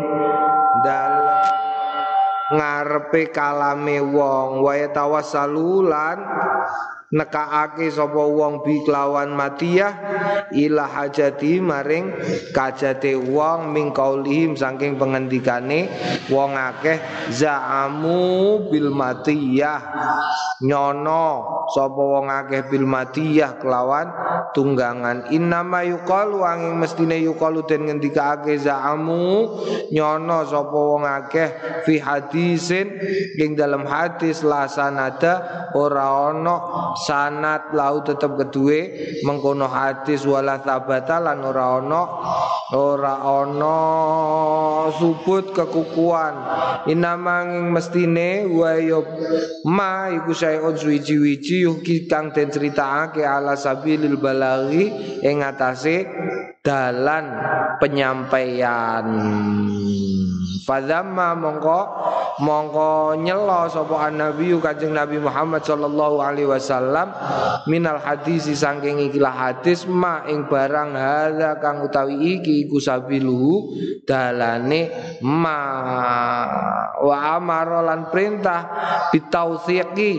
dalem 0.86 1.26
ngarepe 2.54 3.34
kalame 3.34 3.98
wong. 3.98 4.62
Wa 4.62 4.78
tawassalu 4.94 5.90
lan 5.90 6.18
nekaake 7.16 7.88
sapa 7.88 8.20
wong 8.20 8.60
bi 8.60 8.84
kelawan 8.84 9.32
matiyah 9.32 9.92
ila 10.52 10.84
hajati 10.84 11.64
maring 11.64 12.12
kajate 12.52 13.16
wong 13.16 13.72
ming 13.72 13.96
kaulihim 13.96 14.52
saking 14.52 15.00
pengendikane 15.00 15.88
wong 16.28 16.52
akeh 16.52 17.00
zaamu 17.32 18.68
bil 18.68 18.92
matiyah. 18.92 19.80
Nyono 20.56 21.24
sapa 21.72 22.00
wong 22.00 22.28
akeh 22.28 22.68
bil 22.68 22.84
matiyah 22.84 23.56
kelawan 23.60 24.08
tunggangan. 24.52 25.32
Innama 25.32 25.84
yuqalu 25.84 26.44
angin 26.44 26.76
mestine 26.76 27.16
yuqalu 27.20 27.64
den 27.64 27.88
ngendikake 27.88 28.60
zaamu 28.60 29.56
nyono 29.92 30.44
sapa 30.44 30.76
wong 30.76 31.04
akeh 31.04 31.48
fi 31.88 31.96
hadisin 31.96 32.92
ing 33.40 33.56
dalam 33.56 33.88
hadis 33.88 34.44
la 34.44 34.68
sanada 34.68 35.68
ora 35.76 36.32
ana 36.32 36.56
sanat 37.06 37.70
lau 37.70 38.02
tetep 38.02 38.34
kedue 38.34 38.80
mengkono 39.22 39.70
hadis 39.70 40.26
wala 40.26 40.58
tabata 40.58 41.22
lan 41.22 41.46
ora 41.46 41.78
ana 41.78 42.02
ora 42.74 43.14
ana 43.22 43.78
subut 44.90 45.54
kekukuan. 45.54 46.34
Inamanging 46.90 47.70
mestine 47.70 48.50
wa 48.50 48.74
ma 49.70 50.10
iku 50.10 50.34
sayun 50.34 50.74
suwiji-wiji 50.74 52.10
kang 52.10 52.34
den 52.34 52.50
critakake 52.50 53.22
ala 53.22 53.54
sabilil 53.54 54.18
balaghi 54.18 54.90
ing 55.22 55.46
atase 55.46 56.06
dalan 56.66 57.24
penyampaian. 57.78 59.06
Fadhamma 60.66 61.38
mongko 61.38 61.80
mongko 62.42 63.14
nyelo 63.22 63.70
sapa 63.70 64.10
nabi 64.10 64.50
Kanjeng 64.58 64.98
Nabi 64.98 65.22
Muhammad 65.22 65.62
sallallahu 65.62 66.18
alaihi 66.18 66.50
wasallam 66.50 67.14
minal 67.70 68.02
hadis 68.02 68.50
saking 68.50 68.98
ikilah 69.06 69.30
hadis 69.30 69.86
ma 69.86 70.26
ing 70.26 70.50
barang 70.50 70.90
hadza 70.90 71.62
kang 71.62 71.86
utawi 71.86 72.42
iki 72.42 72.66
iku 72.66 72.82
sabilu 72.82 73.70
dalane 74.02 74.90
ma 75.22 75.60
wa 76.98 77.16
amara 77.38 77.86
lan 77.86 78.10
perintah 78.10 78.66
bitausiqi 79.14 80.12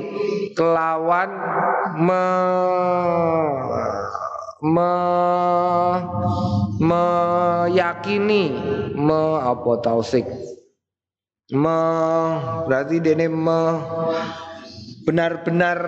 kelawan 0.55 1.27
me 2.07 2.23
me 4.61 4.91
meyakini 6.81 8.43
me 8.97 9.19
apa 9.37 9.71
tausik? 9.85 10.25
Me 11.53 11.79
berarti 12.67 12.99
dene 12.99 13.29
me 13.29 13.59
benar-benar 15.07 15.79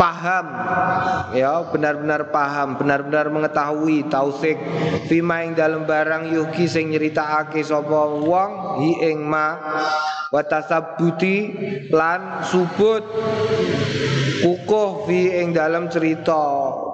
paham. 0.00 0.46
Ya 1.36 1.60
benar-benar 1.68 2.32
paham 2.32 2.80
benar-benar 2.80 3.28
mengetahui 3.28 4.08
tausik. 4.08 4.56
Fima 5.12 5.44
ing 5.44 5.52
dalam 5.52 5.84
barang 5.84 6.32
yuki 6.32 6.64
sing 6.64 6.88
nyeritakake 6.88 7.60
sapa 7.60 8.16
wong 8.16 8.80
hi 8.80 9.12
ing 9.12 9.20
ma 9.28 9.60
wa 10.32 10.40
tasabbuti 10.40 11.36
lan 11.92 12.48
subut. 12.48 13.04
Kukuh 14.40 15.04
fi 15.04 15.44
ing 15.44 15.52
dalam 15.52 15.92
cerita. 15.92 16.40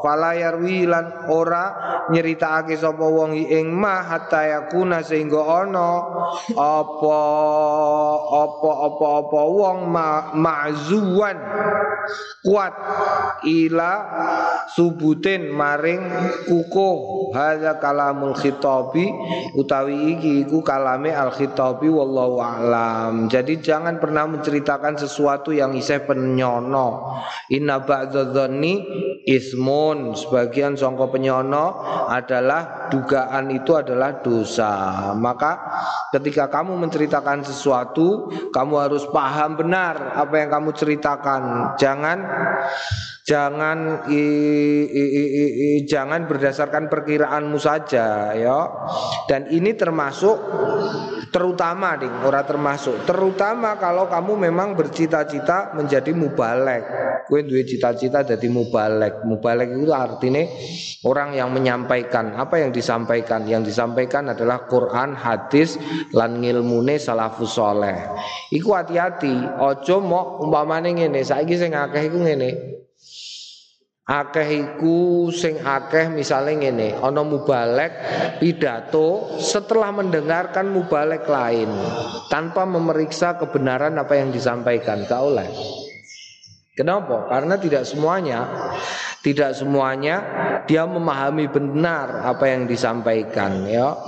Fala 0.02 0.34
yarwi 0.34 0.82
lan 0.82 1.30
ora 1.30 1.88
nyeritakake 2.10 2.74
sapa 2.74 3.06
wong 3.06 3.38
ing 3.38 3.70
ma 3.70 4.02
hatta 4.02 4.42
yakuna 4.44 5.00
sehingga 5.06 5.42
ana 5.46 5.90
apa 6.58 7.20
apa 8.28 8.70
apa 8.88 9.06
apa 9.22 9.40
wong 9.48 9.78
ma, 9.88 10.32
ma'zuwan 10.32 11.36
kuat 12.46 12.74
ila 13.44 13.92
subutin 14.72 15.52
maring 15.52 16.00
kukuh 16.48 17.30
hadza 17.36 17.76
kalamul 17.82 18.32
khitabi 18.32 19.10
utawi 19.58 20.16
iki 20.16 20.48
iku 20.48 20.64
kalame 20.64 21.12
al 21.12 21.34
khitabi 21.34 21.90
wallahu 21.90 22.40
a'lam. 22.40 23.28
Jadi 23.28 23.60
jangan 23.60 24.00
pernah 24.00 24.24
menceritakan 24.28 24.96
sesuatu 24.96 25.52
yang 25.52 25.74
isih 25.76 26.04
penyono. 26.08 27.20
Inna 27.52 27.82
ba'dzadzni 27.82 28.84
ismun. 29.28 30.16
Sebagian 30.16 30.78
songko 30.78 31.12
penyono 31.12 31.84
adalah 32.08 32.88
dugaan 32.88 33.52
itu 33.52 33.76
adalah 33.76 34.24
dosa. 34.24 34.72
Maka 35.18 35.52
ketika 36.14 36.48
kamu 36.48 36.76
menceritakan 36.80 37.44
sesuatu 37.44 38.32
kamu 38.48 38.74
harus 38.88 39.04
paham 39.12 39.60
benar 39.60 40.16
apa 40.16 40.34
yang 40.40 40.48
kamu 40.48 40.70
ceritakan 40.72 41.42
jangan 41.78 42.18
jangan 43.28 44.08
i, 44.08 44.24
i, 44.88 45.04
i, 45.04 45.24
i, 45.28 45.44
i, 45.44 45.68
jangan 45.84 46.24
berdasarkan 46.24 46.88
perkiraanmu 46.88 47.60
saja 47.60 48.32
ya. 48.32 48.58
Dan 49.28 49.52
ini 49.52 49.76
termasuk 49.76 50.40
terutama 51.28 52.00
nih 52.00 52.24
ora 52.24 52.40
termasuk. 52.48 53.04
Terutama 53.04 53.76
kalau 53.76 54.08
kamu 54.08 54.48
memang 54.48 54.72
bercita-cita 54.72 55.76
menjadi 55.76 56.16
mubalek. 56.16 56.84
Gue 57.28 57.44
duwe 57.44 57.68
cita-cita 57.68 58.24
jadi 58.24 58.48
mubalek. 58.48 59.20
Mubalek 59.28 59.76
itu 59.76 59.92
artinya 59.92 60.48
orang 61.04 61.36
yang 61.36 61.52
menyampaikan. 61.52 62.32
Apa 62.32 62.64
yang 62.64 62.72
disampaikan? 62.72 63.44
Yang 63.44 63.76
disampaikan 63.76 64.32
adalah 64.32 64.64
Quran 64.64 65.12
hadis 65.12 65.76
lan 66.16 66.40
ngilmune 66.40 66.96
salafus 66.96 67.52
soleh 67.52 68.08
iku 68.48 68.72
hati-hati. 68.72 69.60
Ojo 69.60 70.00
mau 70.00 70.40
umpamane 70.40 70.96
ngene. 70.96 71.20
Saiki 71.20 71.60
sing 71.60 71.76
akeh 71.76 72.08
iku 72.08 72.24
ngene 72.24 72.80
akeh 74.08 74.48
iku 74.64 75.28
sing 75.28 75.60
akeh 75.60 76.08
misalnya 76.08 76.64
ngene 76.64 76.96
ana 76.96 77.20
mubalek 77.20 77.92
pidato 78.40 79.36
setelah 79.36 79.92
mendengarkan 79.92 80.72
mubalek 80.72 81.28
lain 81.28 81.68
tanpa 82.32 82.64
memeriksa 82.64 83.36
kebenaran 83.36 84.00
apa 84.00 84.16
yang 84.16 84.32
disampaikan 84.32 85.04
gak 85.04 85.20
oleh 85.20 85.50
Kenapa? 86.78 87.26
Karena 87.26 87.58
tidak 87.58 87.82
semuanya 87.82 88.46
tidak 89.18 89.50
semuanya 89.50 90.16
dia 90.64 90.86
memahami 90.86 91.50
benar 91.50 92.22
apa 92.22 92.54
yang 92.54 92.70
disampaikan 92.70 93.66
ya. 93.66 93.98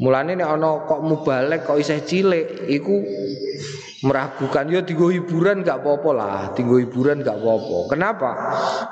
Mulane 0.00 0.38
nek 0.38 0.48
ana 0.48 0.88
kok 0.88 1.04
mubalek 1.04 1.68
kok 1.68 1.76
isih 1.76 2.00
cilik 2.08 2.64
iku 2.70 2.96
meragukan 4.02 4.64
ya 4.70 4.80
tinggo 4.86 5.10
hiburan 5.10 5.66
gak 5.66 5.82
apa-apa 5.82 6.10
lah 6.14 6.38
tinggo 6.54 6.78
hiburan 6.78 7.22
gak 7.26 7.38
apa-apa 7.38 7.78
kenapa 7.90 8.30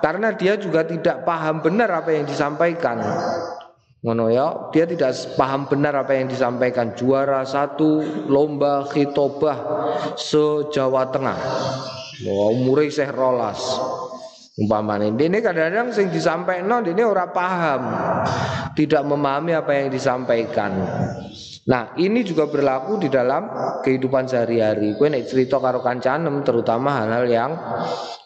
karena 0.02 0.34
dia 0.34 0.58
juga 0.58 0.82
tidak 0.82 1.22
paham 1.22 1.62
benar 1.62 2.02
apa 2.02 2.10
yang 2.10 2.26
disampaikan 2.26 2.98
ngono 4.02 4.30
ya 4.30 4.70
dia 4.74 4.86
tidak 4.86 5.14
paham 5.38 5.66
benar 5.70 5.94
apa 5.94 6.14
yang 6.14 6.26
disampaikan 6.26 6.94
juara 6.98 7.46
satu 7.46 8.02
lomba 8.26 8.86
khitobah 8.90 9.58
se 10.18 10.70
Jawa 10.74 11.10
Tengah 11.10 11.38
Wah, 12.24 12.48
umure 12.48 12.88
isih 12.88 13.12
rolas. 13.12 13.60
Umpamane 14.56 15.12
ini 15.12 15.36
kadang-kadang 15.44 15.92
sing 15.92 16.08
disampaikan 16.08 16.80
ini 16.88 17.04
ora 17.04 17.28
paham. 17.28 17.92
Tidak 18.72 19.04
memahami 19.04 19.52
apa 19.52 19.76
yang 19.76 19.92
disampaikan. 19.92 20.72
Nah, 21.66 21.98
ini 21.98 22.22
juga 22.22 22.46
berlaku 22.46 23.02
di 23.02 23.10
dalam 23.10 23.50
kehidupan 23.82 24.30
sehari-hari. 24.30 24.94
Kowe 24.94 25.10
nek 25.10 25.26
cerita 25.26 25.58
karo 25.58 25.82
kancanem 25.82 26.46
terutama 26.46 27.02
hal-hal 27.02 27.26
yang 27.26 27.52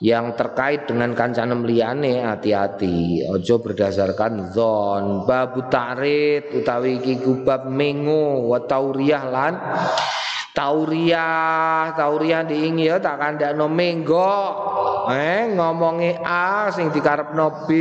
yang 0.04 0.36
terkait 0.36 0.84
dengan 0.84 1.16
kancanem 1.16 1.64
liyane 1.64 2.20
hati-hati. 2.20 3.24
Ojo 3.32 3.64
berdasarkan 3.64 4.52
zon, 4.52 5.24
babu 5.24 5.64
ta'rid 5.72 6.52
utawi 6.52 7.00
iki 7.00 7.16
bab 7.40 7.64
mengo 7.64 8.52
lan 8.52 9.56
Tauriah, 10.60 11.96
tauriah 11.96 12.44
diingi 12.44 12.84
ya 12.84 13.00
tak 13.00 13.16
kandakno 13.16 13.64
menggo. 13.64 14.36
Eh 15.08 15.56
ngomongi 15.56 16.20
A 16.20 16.68
sing 16.68 16.92
dikarepno 16.92 17.64
B. 17.64 17.72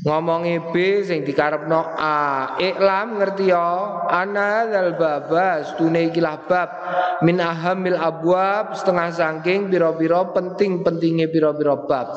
Ngomongi 0.00 0.72
B 0.72 1.04
sing 1.04 1.28
dikarepno 1.28 1.92
A. 1.92 2.56
Iklam 2.56 3.20
ngerti 3.20 3.52
ya? 3.52 3.68
Ana 4.08 4.64
dal 4.64 4.96
babas 4.96 5.76
tune 5.76 6.08
iki 6.08 6.24
bab 6.24 6.72
min 7.20 7.36
ahamil 7.36 8.00
abwab 8.00 8.72
setengah 8.72 9.12
saking 9.12 9.68
pira-pira 9.68 10.32
penting-pentinge 10.32 11.28
pira-pira 11.28 11.76
bab. 11.84 12.16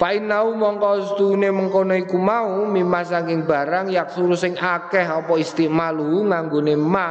Fainau 0.00 0.56
mongko 0.56 1.12
stune 1.12 1.52
mengkono 1.52 1.92
iku 1.92 2.16
mau 2.16 2.64
mimma 2.64 3.04
saking 3.04 3.44
barang 3.44 3.92
yak 3.92 4.16
suruh 4.16 4.32
sing 4.32 4.56
akeh 4.56 5.04
apa 5.04 5.36
istimalu 5.36 6.24
nganggone 6.24 6.72
ma. 6.72 7.08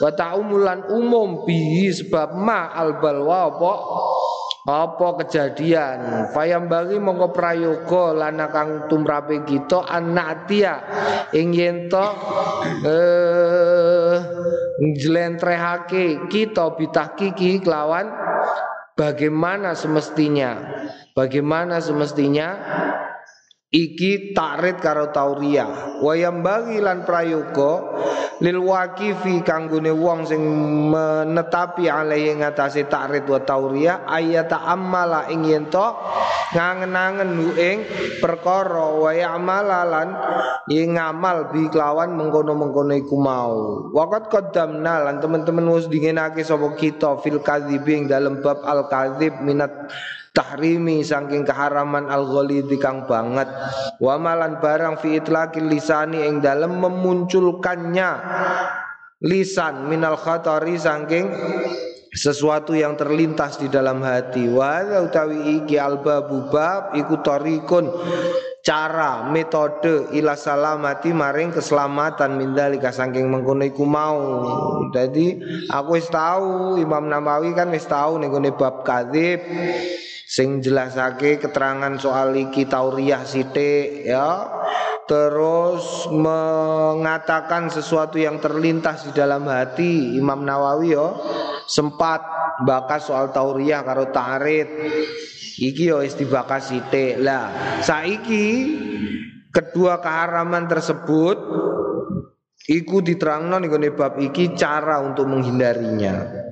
Wa 0.00 0.08
ta'umulan 0.16 0.88
umum 0.88 1.44
bi 1.44 1.84
sebab 1.92 2.32
ma 2.32 2.72
al 2.72 2.96
balwa 2.96 3.52
apa? 3.52 3.72
Apa 4.64 5.20
kejadian? 5.20 6.32
Fayam 6.32 6.72
bagi 6.72 6.96
mongko 6.96 7.28
prayoga 7.28 8.16
lana 8.16 8.48
kang 8.48 8.88
tumrape 8.88 9.44
kita 9.44 9.84
anatia 9.84 10.80
ing 11.36 11.52
yen 11.52 11.92
to 11.92 12.08
eh 12.88 14.16
njlentrehake 14.80 16.24
kita 16.32 16.72
bitahkiki 16.72 17.60
kelawan 17.60 18.08
bagaimana 18.96 19.76
semestinya 19.76 20.56
Bagaimana 21.18 21.82
semestinya? 21.82 22.54
Iki 23.68 24.32
takrit 24.38 24.78
karo 24.78 25.10
tauriyah. 25.10 25.98
Wayam 25.98 26.46
bagi 26.46 26.78
lan 26.78 27.02
prayoga 27.02 28.00
lil 28.38 28.62
waqifi 28.62 29.42
kanggone 29.42 29.90
wong 29.92 30.24
sing 30.24 30.40
menetapi 30.94 31.90
alai 31.90 32.32
ing 32.32 32.46
atase 32.46 32.86
takrit 32.86 33.26
wa 33.26 33.42
tauriyah 33.42 34.06
ayat 34.06 34.54
amala 34.54 35.26
ing 35.28 35.42
yen 35.42 35.66
to 35.68 35.84
ngangen-angen 36.54 37.50
ing 37.60 37.84
perkara 38.22 38.94
wa 38.94 39.10
ya'mala 39.12 39.84
lan 39.84 40.08
ing 40.70 40.96
ngamal 40.96 41.52
bi 41.52 41.68
kelawan 41.68 42.14
mengkono-mengkono 42.14 42.94
iku 42.94 43.20
mau. 43.20 43.90
Waqat 43.92 44.32
qaddamna 44.32 45.02
lan 45.02 45.20
teman-teman 45.20 45.66
wis 45.76 45.92
dingenake 45.92 46.40
sapa 46.40 46.72
kita 46.72 47.20
fil 47.20 47.44
kadzibi 47.44 48.00
ing 48.00 48.04
dalem 48.08 48.40
bab 48.40 48.64
al 48.64 48.88
kadzib 48.88 49.44
minat 49.44 49.92
tahrimi 50.38 51.02
saking 51.02 51.42
keharaman 51.42 52.06
al 52.06 52.22
ghalidhi 52.22 52.78
kang 52.78 53.10
banget. 53.10 53.50
Wa 53.98 54.14
malan 54.22 54.62
barang 54.62 55.02
fi 55.02 55.18
itlaqil 55.18 55.66
lisani 55.66 56.22
ing 56.22 56.38
dalem 56.38 56.78
memunculkannya 56.78 58.10
lisan 59.26 59.90
minal 59.90 60.14
khatari 60.14 60.78
saking 60.78 61.26
sesuatu 62.14 62.78
yang 62.78 62.94
terlintas 62.94 63.58
di 63.58 63.66
dalam 63.66 63.98
hati. 64.06 64.46
Wa 64.46 65.02
utawi 65.02 65.58
iki 65.58 65.74
albabu 65.74 66.46
bab 66.54 66.94
iku 66.94 67.18
tarikun 67.18 67.90
cara 68.62 69.26
metode 69.26 70.12
ila 70.14 70.38
salamati 70.38 71.10
maring 71.10 71.50
keselamatan 71.50 72.38
mindalika 72.38 72.94
saking 72.94 73.26
mengkono 73.26 73.66
iku 73.66 73.82
mau. 73.82 74.22
Jadi 74.94 75.42
aku 75.66 75.98
wis 75.98 76.06
tahu 76.06 76.78
Imam 76.78 77.10
Nawawi 77.10 77.58
kan 77.58 77.74
wis 77.74 77.90
tahu 77.90 78.22
ning 78.22 78.30
bab 78.54 78.86
kadzib 78.86 79.42
sing 80.28 80.60
jelasake 80.60 81.40
keterangan 81.40 81.96
soal 81.96 82.36
iki 82.36 82.68
tauriyah 82.68 83.24
sithik 83.24 84.04
ya. 84.04 84.44
Terus 85.08 86.04
mengatakan 86.12 87.72
sesuatu 87.72 88.20
yang 88.20 88.36
terlintas 88.44 89.08
di 89.08 89.16
dalam 89.16 89.48
hati 89.48 90.20
Imam 90.20 90.44
Nawawi 90.44 90.92
yo 90.92 91.16
sempat 91.64 92.20
bakas 92.68 93.08
soal 93.08 93.32
tauriyah 93.32 93.80
karo 93.88 94.12
tarid 94.12 94.68
iki 95.56 95.88
yo 95.88 96.04
istibakas 96.04 96.76
sithik. 96.76 97.24
Lah 97.24 97.80
saiki 97.80 98.76
kedua 99.48 100.04
keharaman 100.04 100.68
tersebut 100.68 101.40
iku 102.68 103.00
diterangno 103.00 103.56
ning 103.64 103.72
bab 103.96 104.20
iki 104.20 104.52
cara 104.52 105.00
untuk 105.00 105.24
menghindarinya 105.24 106.48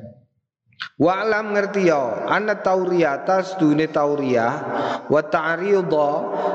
Wa 0.96 1.28
alam 1.28 1.52
ngerti 1.52 1.92
ya 1.92 2.24
anna 2.24 2.56
tauriyata 2.64 3.44
sedune 3.44 3.92
tauriyah 3.92 4.52
wa 5.12 5.20
ta'ridha 5.20 6.10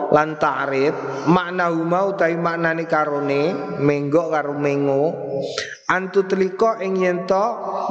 lan 0.10 0.42
ta'rid 0.42 1.26
makna 1.30 1.70
huma 1.70 2.10
utawi 2.10 2.42
maknane 2.42 2.90
karone 2.90 3.54
menggok 3.78 4.28
karo 4.34 4.58
mengo. 4.58 5.14
Antu 5.94 6.26
teliko 6.26 6.80
ing 6.82 6.98
yen 7.06 7.30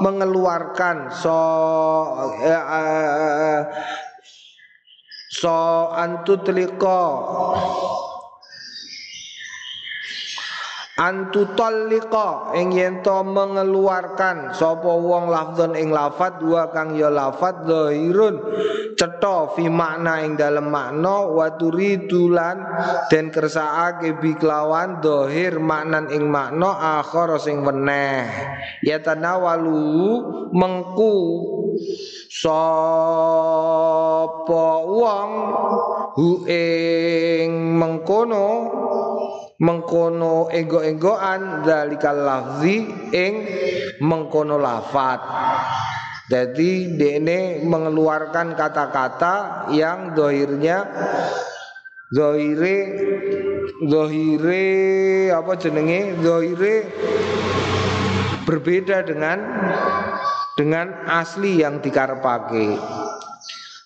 mengeluarkan 0.02 1.14
so 1.14 1.38
eh, 2.42 2.50
eh, 2.50 3.60
so 5.30 5.54
antu 5.94 6.40
teliko 6.42 6.98
antutallika 11.00 12.52
ing 12.52 12.76
yen 12.76 13.00
to 13.00 13.24
mengeluarkan. 13.24 14.52
Sapa 14.52 14.92
wong 14.92 15.32
lafdzon 15.32 15.72
ing 15.72 15.88
lafat 15.88 16.36
dua 16.36 16.68
kang 16.68 16.92
ya 16.92 17.08
lafat 17.08 17.64
zahirun 17.64 18.36
cetha 19.00 19.48
fi 19.56 19.72
makna 19.72 20.20
ing 20.20 20.36
dalem 20.36 20.68
makna 20.68 21.24
wa 21.24 21.48
turidulan 21.56 22.60
den 23.08 23.32
kersakake 23.32 24.20
bi 24.20 24.36
kelawan 24.36 25.00
zahir 25.00 25.56
maknan 25.56 26.12
ing 26.12 26.28
makna 26.28 27.00
akhir 27.00 27.40
sing 27.40 27.64
weneh. 27.64 28.28
Ya 28.84 29.00
tanawalu 29.00 30.20
mengku. 30.52 31.16
Sapa 32.30 32.54
wong 34.86 35.30
hu 36.14 36.46
ing 36.46 37.74
mengkono 37.74 38.46
mengkono 39.60 40.48
ego-egoan 40.48 41.62
dalikal 41.62 42.16
lafzi 42.16 42.88
ing 43.12 43.34
mengkono 44.00 44.56
lafat. 44.56 45.20
Jadi 46.30 46.94
dene 46.96 47.60
mengeluarkan 47.66 48.54
kata-kata 48.54 49.66
yang 49.74 50.14
dohirnya 50.14 50.86
dohire 52.08 52.78
dohire 53.82 54.68
apa 55.34 55.52
jenenge? 55.58 56.16
Dohire 56.22 56.86
berbeda 58.46 59.04
dengan 59.04 59.38
dengan 60.54 61.04
asli 61.10 61.60
yang 61.60 61.82
dikarepake 61.82 62.78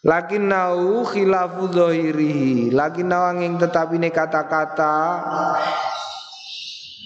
Lakin 0.05 0.53
nau 0.53 1.01
khilafu 1.09 1.73
zahirihi 1.73 2.69
Lakin 2.77 3.09
nau 3.09 3.25
angin 3.25 3.57
tetapi 3.57 3.97
ini 3.97 4.13
kata-kata 4.13 4.97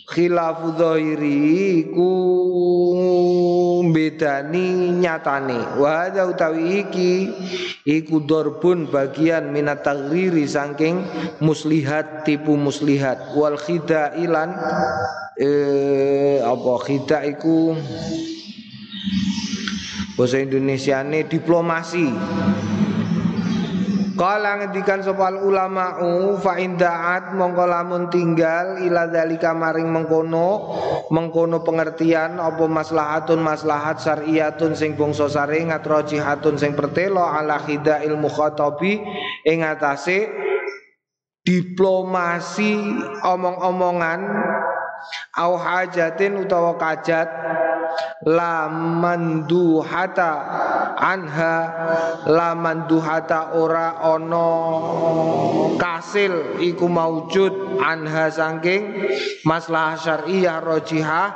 Khilafu 0.09 0.75
zahiri 0.75 1.95
ku 1.95 2.11
bedani 3.95 4.99
nyatane. 4.99 5.79
Wahada 5.79 6.27
utawi 6.27 6.83
iki 6.83 7.31
Iku 7.87 8.27
dorbun 8.27 8.91
bagian 8.91 9.55
minat 9.55 9.87
tagriri 9.87 10.43
Sangking 10.51 11.07
muslihat 11.39 12.27
tipu 12.27 12.59
muslihat. 12.59 13.31
Wal 13.39 13.63
khida 13.63 14.19
ilan 14.19 14.59
eh, 15.39 16.43
Apa 16.43 16.73
khida 16.83 17.23
iku 17.31 17.79
Bahasa 20.19 20.43
Indonesia 20.43 20.99
ini 21.07 21.23
diplomasi 21.31 22.11
Kala 24.19 24.59
ngendikan 24.59 24.99
sopal 24.99 25.39
ulama'u 25.47 26.35
fa 26.43 26.59
indaat 26.59 27.39
mongko 27.39 27.71
lamun 27.71 28.11
tinggal 28.11 28.83
ila 28.83 29.07
dalika 29.07 29.55
maring 29.55 29.87
mengkono 29.87 30.75
mengkono 31.15 31.63
pengertian 31.63 32.43
apa 32.43 32.67
maslahatun 32.67 33.39
maslahat 33.39 34.03
syar'iyatun 34.03 34.75
sing 34.75 34.99
bangsa 34.99 35.31
sare 35.31 35.63
ngatrojihatun 35.63 36.59
sing 36.59 36.75
pertelo 36.75 37.23
ala 37.23 37.63
khidail 37.63 38.19
ing 39.47 39.59
atase 39.63 40.27
diplomasi 41.47 42.75
omong-omongan 43.23 44.21
au 45.39 45.55
hajatin 45.55 46.43
utawa 46.43 46.75
kajat 46.75 47.31
la 48.27 48.67
manduhata 48.69 50.33
anha 50.99 51.57
la 52.27 52.53
manduhata 52.59 53.55
ora 53.55 54.03
ono 54.03 54.51
kasil 55.79 56.59
iku 56.59 56.91
maujud 56.91 57.79
anha 57.79 58.29
sangking 58.29 59.07
masalah 59.47 59.95
syariah 59.95 60.59
rojihah 60.59 61.29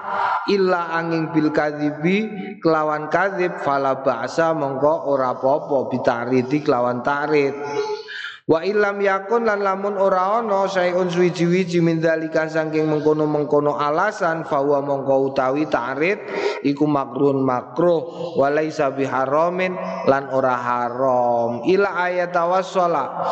illa 0.51 0.99
angin 0.99 1.31
bil 1.31 1.55
kadhibi 1.55 2.31
kelawan 2.59 3.07
kadhib 3.07 3.63
fala 3.63 4.03
ba'sa 4.03 4.51
mongko 4.53 5.07
ora 5.07 5.39
apa-apa 5.39 5.87
bitaridi 5.87 6.67
kelawan 6.67 7.01
tarid 7.07 7.55
Wa 8.43 8.67
ilam 8.67 8.99
yakun 8.99 9.47
lan 9.47 9.63
lamun 9.63 9.95
ora 9.95 10.43
ana 10.43 10.67
sayun 10.67 11.07
suwiji-wiji 11.07 11.79
min 11.79 12.03
dzalika 12.03 12.51
saking 12.51 12.91
mengkono-mengkono 12.91 13.79
alasan 13.79 14.43
fawa 14.43 14.83
mongko 14.83 15.31
utawi 15.31 15.71
ta'rid 15.71 16.19
iku 16.67 16.83
makrun 16.91 17.39
makruh 17.39 18.35
wa 18.35 18.51
laisa 18.51 18.91
biharamin 18.91 19.79
lan 20.11 20.27
ora 20.35 20.59
haram. 20.59 21.63
Ila 21.71 22.11
ayat 22.11 22.35
tawassala 22.35 23.31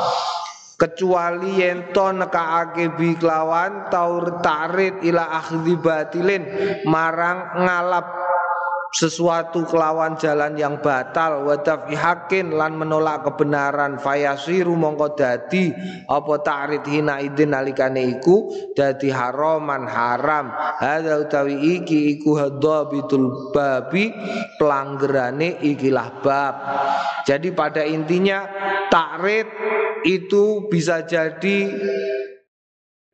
kecuali 0.79 1.61
yen 1.61 1.91
to 1.93 2.09
nekake 2.15 2.95
bi 2.95 3.19
kelawan 3.19 3.91
taur 3.93 4.39
ta'rid 4.41 5.03
ila 5.05 5.27
akhdhi 5.43 5.75
batilin 5.77 6.43
marang 6.89 7.61
ngalap 7.67 8.20
sesuatu 8.91 9.63
kelawan 9.71 10.19
jalan 10.19 10.59
yang 10.59 10.83
batal 10.83 11.47
wa 11.47 11.55
hakin 11.95 12.55
lan 12.59 12.75
menolak 12.75 13.23
kebenaran. 13.23 14.03
Fayasiru 14.03 14.75
mongko 14.75 15.15
dadi 15.15 15.71
apa 16.11 16.35
ta'rid 16.43 16.85
hina 16.87 17.23
idin 17.23 17.55
nalikane 17.55 18.19
iku? 18.19 18.51
Dadi 18.75 19.09
haraman 19.15 19.87
haram. 19.87 20.51
Hadza 20.83 21.23
utawi 21.23 21.81
iki 21.81 22.19
iku 22.19 22.35
hadabitul 22.35 23.55
babi 23.55 24.11
pelanggerane 24.59 25.63
ikilah 25.63 26.09
bab. 26.23 26.55
Jadi 27.23 27.55
pada 27.55 27.87
intinya 27.87 28.43
ta'rid 28.91 29.47
itu 30.03 30.67
bisa 30.67 31.05
jadi 31.05 31.59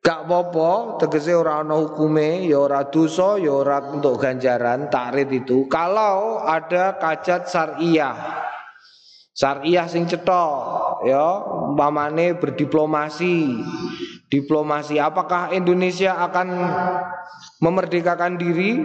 Gak 0.07 0.23
apa-apa, 0.23 1.03
tegese 1.03 1.35
ora 1.35 1.59
ana 1.59 1.75
hukume, 1.75 2.47
ya 2.47 2.63
ora 2.63 2.87
dosa, 2.87 3.35
ya 3.35 3.51
ora 3.51 3.83
untuk 3.91 4.15
ganjaran 4.23 4.87
takrit 4.87 5.27
itu. 5.35 5.67
Kalau 5.67 6.39
ada 6.47 6.95
kajat 6.95 7.51
syariah. 7.51 8.15
Syariah 9.35 9.83
sing 9.91 10.07
cetok, 10.07 11.03
ya, 11.03 11.43
umpamane 11.43 12.39
berdiplomasi. 12.39 13.59
Diplomasi 14.31 14.95
apakah 14.95 15.51
Indonesia 15.51 16.15
akan 16.23 16.55
memerdekakan 17.59 18.39
diri? 18.39 18.79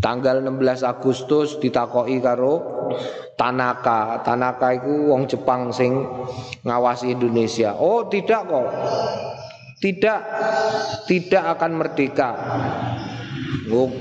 Tanggal 0.00 0.40
16 0.40 0.88
Agustus 0.88 1.60
ditakoki 1.60 2.16
karo 2.24 2.88
Tanaka. 3.36 4.24
Tanaka 4.24 4.72
itu 4.72 5.12
wong 5.12 5.28
Jepang 5.28 5.68
sing 5.68 6.00
ngawasi 6.64 7.12
Indonesia. 7.12 7.76
Oh, 7.76 8.08
tidak 8.08 8.48
kok 8.48 8.68
tidak 9.80 10.20
tidak 11.08 11.44
akan 11.56 11.72
merdeka. 11.80 12.30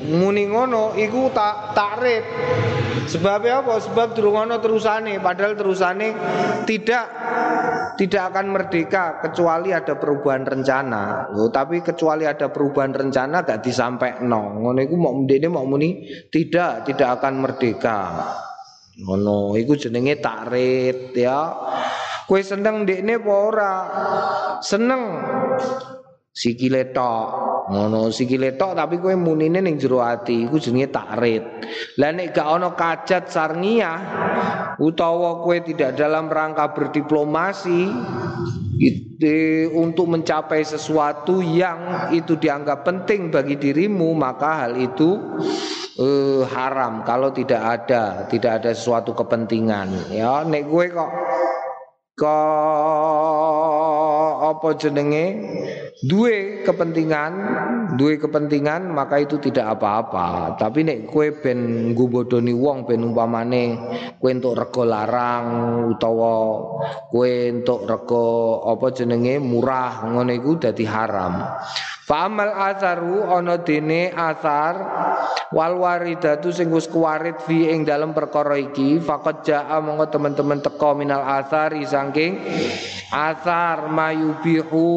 Muni 0.09 0.45
ngono 0.49 0.93
iku 0.99 1.31
tak 1.31 1.73
takrit. 1.73 2.25
Sebab 3.09 3.41
apa? 3.41 3.81
Sebab 3.81 4.13
durung 4.13 4.37
terusane, 4.61 5.17
padahal 5.17 5.57
terusane 5.57 6.13
tidak 6.69 7.05
tidak 7.97 8.31
akan 8.31 8.53
merdeka 8.53 9.17
kecuali 9.19 9.73
ada 9.73 9.97
perubahan 9.97 10.45
rencana. 10.45 11.33
Loh, 11.33 11.49
tapi 11.49 11.81
kecuali 11.81 12.29
ada 12.29 12.53
perubahan 12.53 12.93
rencana 12.93 13.41
gak 13.41 13.65
disampaikan. 13.65 14.29
Ngono 14.29 14.79
iku 14.79 14.95
mau 14.95 15.15
ndekne 15.19 15.47
mau 15.49 15.65
muni 15.65 16.05
tidak 16.29 16.85
tidak 16.85 17.17
akan 17.17 17.33
merdeka. 17.41 17.99
Ngono 19.03 19.57
iku 19.57 19.73
jenenge 19.73 20.21
takrit 20.21 21.11
ya. 21.17 21.39
Kue 22.29 22.45
seneng 22.45 22.85
dekne 22.85 23.17
apa 23.17 23.33
ora? 23.33 23.73
Seneng 24.61 25.17
sikile 26.29 26.93
tok. 26.93 27.25
Ngono 27.73 28.13
sikile 28.13 28.53
tok 28.53 28.77
tapi 28.77 29.01
kue 29.01 29.17
munine 29.17 29.65
ning 29.65 29.81
jero 29.81 30.05
ati 30.05 30.45
iku 30.45 30.61
jenenge 30.61 30.93
takrit. 30.93 31.41
Lah 31.97 32.13
nek 32.13 32.29
gak 32.29 32.45
ana 32.45 32.77
kajat 32.77 33.33
sarnia 33.33 33.97
utawa 34.77 35.41
kue 35.41 35.65
tidak 35.65 35.97
dalam 35.97 36.29
rangka 36.29 36.69
berdiplomasi 36.69 37.89
itu 38.77 39.67
untuk 39.73 40.07
mencapai 40.07 40.63
sesuatu 40.63 41.43
yang 41.43 42.13
itu 42.15 42.39
dianggap 42.39 42.87
penting 42.87 43.27
bagi 43.27 43.59
dirimu 43.59 44.15
maka 44.15 44.63
hal 44.63 44.79
itu 44.79 45.19
uh, 45.99 46.47
haram 46.47 47.03
kalau 47.03 47.35
tidak 47.35 47.59
ada 47.59 48.23
tidak 48.31 48.63
ada 48.63 48.71
sesuatu 48.71 49.11
kepentingan 49.11 50.15
ya 50.15 50.47
nek 50.47 50.63
gue 50.63 50.85
kok 50.95 51.11
ke 52.19 52.37
apa 54.51 54.69
jenenge 54.75 55.25
duwe 55.99 56.63
kepentingan 56.63 57.33
duwe 57.99 58.15
kepentingan 58.15 58.87
maka 58.87 59.19
itu 59.19 59.35
tidak 59.43 59.79
apa-apa. 59.79 60.55
Tapi 60.55 60.87
nek 60.87 61.11
kue 61.11 61.35
ben 61.35 61.91
ngubodoni 61.91 62.55
wong 62.55 62.87
ben 62.87 63.03
umpamane 63.03 63.75
kue 64.15 64.31
untuk 64.31 64.55
rego 64.55 64.87
larang 64.87 65.45
utawa 65.91 66.35
kue 67.11 67.51
untuk 67.51 67.83
rego 67.83 68.27
apa 68.63 68.95
jenenge 68.95 69.43
murah 69.43 70.07
ngono 70.07 70.31
iku 70.31 70.55
dadi 70.55 70.85
haram. 70.87 71.43
Fa'amal 72.09 72.57
asaru 72.73 73.21
ana 73.29 73.61
dene 73.61 74.09
asar 74.09 74.75
wal 75.53 75.77
waridatu 75.77 76.49
sing 76.49 76.73
wis 76.73 76.89
kuwarit 76.89 77.37
fi 77.45 77.69
ing 77.69 77.85
dalem 77.85 78.17
perkara 78.17 78.57
iki 78.57 78.97
faqad 78.97 79.45
jaa 79.45 79.77
monggo 79.77 80.09
teman-teman 80.09 80.57
teka 80.57 80.97
minal 80.97 81.21
asari 81.21 81.85
saking 81.85 82.41
asar 83.13 83.93
mayubihu 83.93 84.89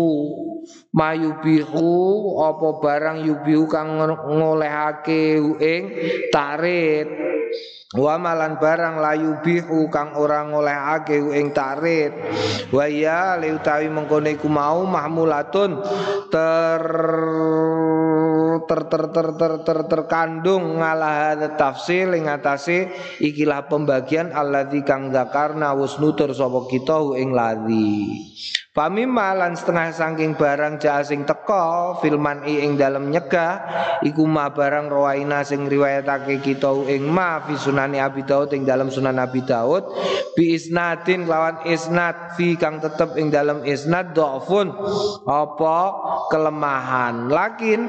mayubihu 0.93 1.93
apa 2.45 2.69
barang 2.81 3.19
yubihu 3.25 3.65
kang 3.69 3.97
ngolehake 4.29 5.41
ing 5.61 5.83
tarit 6.29 7.09
Wa 7.93 8.17
malan 8.17 8.57
barang 8.57 8.97
layu 9.05 9.45
bihu 9.45 9.93
kang 9.93 10.17
ora 10.17 10.49
ngolehake 10.49 11.21
ing 11.37 11.53
tarit. 11.53 12.09
Wa 12.73 12.89
ya 12.89 13.37
liutawi 13.37 13.93
mengkono 13.93 14.33
iku 14.33 14.49
mau 14.49 14.81
mahmulatun 14.89 15.77
ter 16.33 16.85
ter 18.65 18.83
ter 18.89 19.05
ter 19.13 19.29
ter, 19.37 19.53
ter 19.61 19.79
terkandung 19.93 20.81
ngalah 20.81 21.37
tafsir 21.61 22.09
ing 22.17 22.33
ikilah 23.21 23.69
pembagian 23.69 24.33
alladzi 24.33 24.81
kang 24.89 25.13
zakarna 25.13 25.77
wus 25.77 26.01
nutur 26.01 26.33
kita 26.73 26.97
ing 27.21 27.37
ladzi. 27.37 27.93
Famimma 28.73 29.37
lan 29.37 29.53
setengah 29.53 29.93
saking 29.93 30.33
barang 30.33 30.81
ja 30.81 31.05
sing 31.05 31.29
teka 31.29 32.01
filman 32.01 32.41
i 32.49 32.65
ing 32.65 32.81
dalem 32.81 33.13
nyegah 33.13 33.61
iku 34.01 34.25
ma 34.25 34.49
barang 34.49 34.89
rawaina 34.89 35.45
sing 35.45 35.69
riwayatake 35.69 36.41
kita 36.41 36.73
ing 36.89 37.05
ma 37.05 37.45
fi 37.45 37.53
sunani 37.53 38.01
Abi 38.01 38.25
Daud 38.25 38.49
ing 38.57 38.65
dalem 38.65 38.89
sunan 38.89 39.21
Abi 39.21 39.45
Daud. 39.45 39.85
Bi 40.33 40.57
isnadin 40.57 41.29
lawan 41.29 41.69
isnad 41.69 42.33
fi 42.41 42.57
kang 42.57 42.81
tetep 42.81 43.13
ing 43.21 43.29
dalem 43.29 43.61
isnad 43.69 44.17
dhafun. 44.17 44.73
Apa? 45.29 45.81
Kelemahan. 46.33 47.29
Lakin 47.29 47.81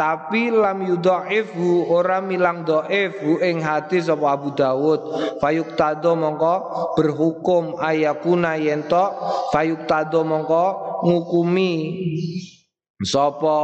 tapi 0.00 0.48
lam 0.48 0.88
yudhaifu 0.88 1.92
ora 1.92 2.24
milang 2.24 2.64
dhaif 2.64 3.20
ing 3.44 3.60
hadis 3.60 4.08
apa 4.08 4.40
Abu 4.40 4.56
Daud. 4.56 5.04
Fayuktado 5.36 6.16
mongko 6.16 6.54
berhukum 6.96 7.76
ayakuna 7.76 8.56
yento 8.56 9.04
fayuktado 9.52 10.29
mongko 10.30 10.64
ngukumi 11.02 11.72
Sapa 13.00 13.56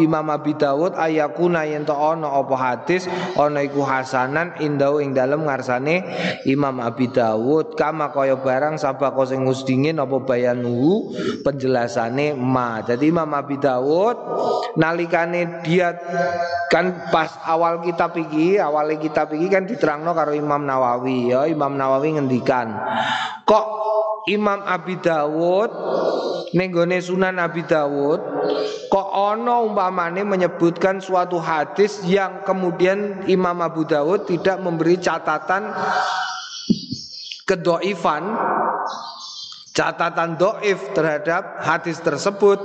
Imam 0.00 0.32
Abi 0.32 0.56
Dawud 0.56 0.96
ayakuna 0.96 1.68
yen 1.68 1.84
to 1.84 1.92
ana 1.92 2.40
apa 2.40 2.56
hadis 2.56 3.04
ana 3.36 3.60
iku 3.60 3.84
hasanan 3.84 4.56
indau 4.64 4.96
ing 4.96 5.12
dalem 5.12 5.44
ngarsane 5.44 6.00
Imam 6.48 6.80
Abi 6.80 7.12
Dawud 7.12 7.76
kama 7.76 8.16
kaya 8.16 8.40
barang 8.40 8.80
sabako 8.80 9.28
sing 9.28 9.44
dingin 9.68 10.00
apa 10.00 10.16
bayanuhu 10.24 11.12
penjelasane 11.44 12.32
ma. 12.32 12.80
Jadi 12.80 13.12
Imam 13.12 13.28
Abi 13.36 13.60
Dawud 13.60 14.16
nalikane 14.80 15.60
dia 15.60 15.92
kan 16.72 17.12
pas 17.12 17.28
awal 17.44 17.84
kitab 17.84 18.16
iki, 18.16 18.56
awal 18.56 18.88
kitab 18.96 19.36
iki 19.36 19.52
kan 19.52 19.68
diterangno 19.68 20.16
karo 20.16 20.32
Imam 20.32 20.64
Nawawi 20.64 21.28
ya. 21.28 21.44
Imam 21.44 21.76
Nawawi 21.76 22.16
ngendikan 22.16 22.72
kok 23.44 23.66
Imam 24.26 24.58
Abi 24.66 24.98
Dawud 24.98 25.70
nenggone 26.50 26.98
Sunan 26.98 27.38
Abi 27.38 27.62
Dawud 27.62 28.18
kok 28.90 29.08
ono 29.14 29.70
umpamane 29.70 30.26
menyebutkan 30.26 30.98
suatu 30.98 31.38
hadis 31.38 32.02
yang 32.02 32.42
kemudian 32.42 33.22
Imam 33.30 33.54
Abu 33.62 33.86
Dawud 33.86 34.26
tidak 34.26 34.58
memberi 34.58 34.98
catatan 34.98 35.70
kedoifan 37.46 38.34
catatan 39.70 40.34
doif 40.34 40.90
terhadap 40.90 41.62
hadis 41.62 42.02
tersebut 42.02 42.58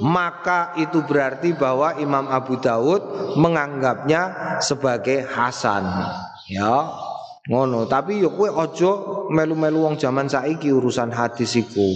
maka 0.00 0.72
itu 0.80 1.04
berarti 1.04 1.52
bahwa 1.52 1.92
Imam 2.00 2.24
Abu 2.32 2.56
Dawud 2.56 3.36
menganggapnya 3.36 4.56
sebagai 4.64 5.28
hasan. 5.28 5.84
Ya 6.48 6.88
Ngono, 7.42 7.90
tapi 7.90 8.22
yo 8.22 8.30
kowe 8.38 8.54
aja 8.54 8.92
melu-melu 9.26 9.82
wong 9.82 9.98
zaman 9.98 10.30
saiki 10.30 10.70
urusan 10.70 11.10
hadis 11.10 11.58
iku. 11.58 11.90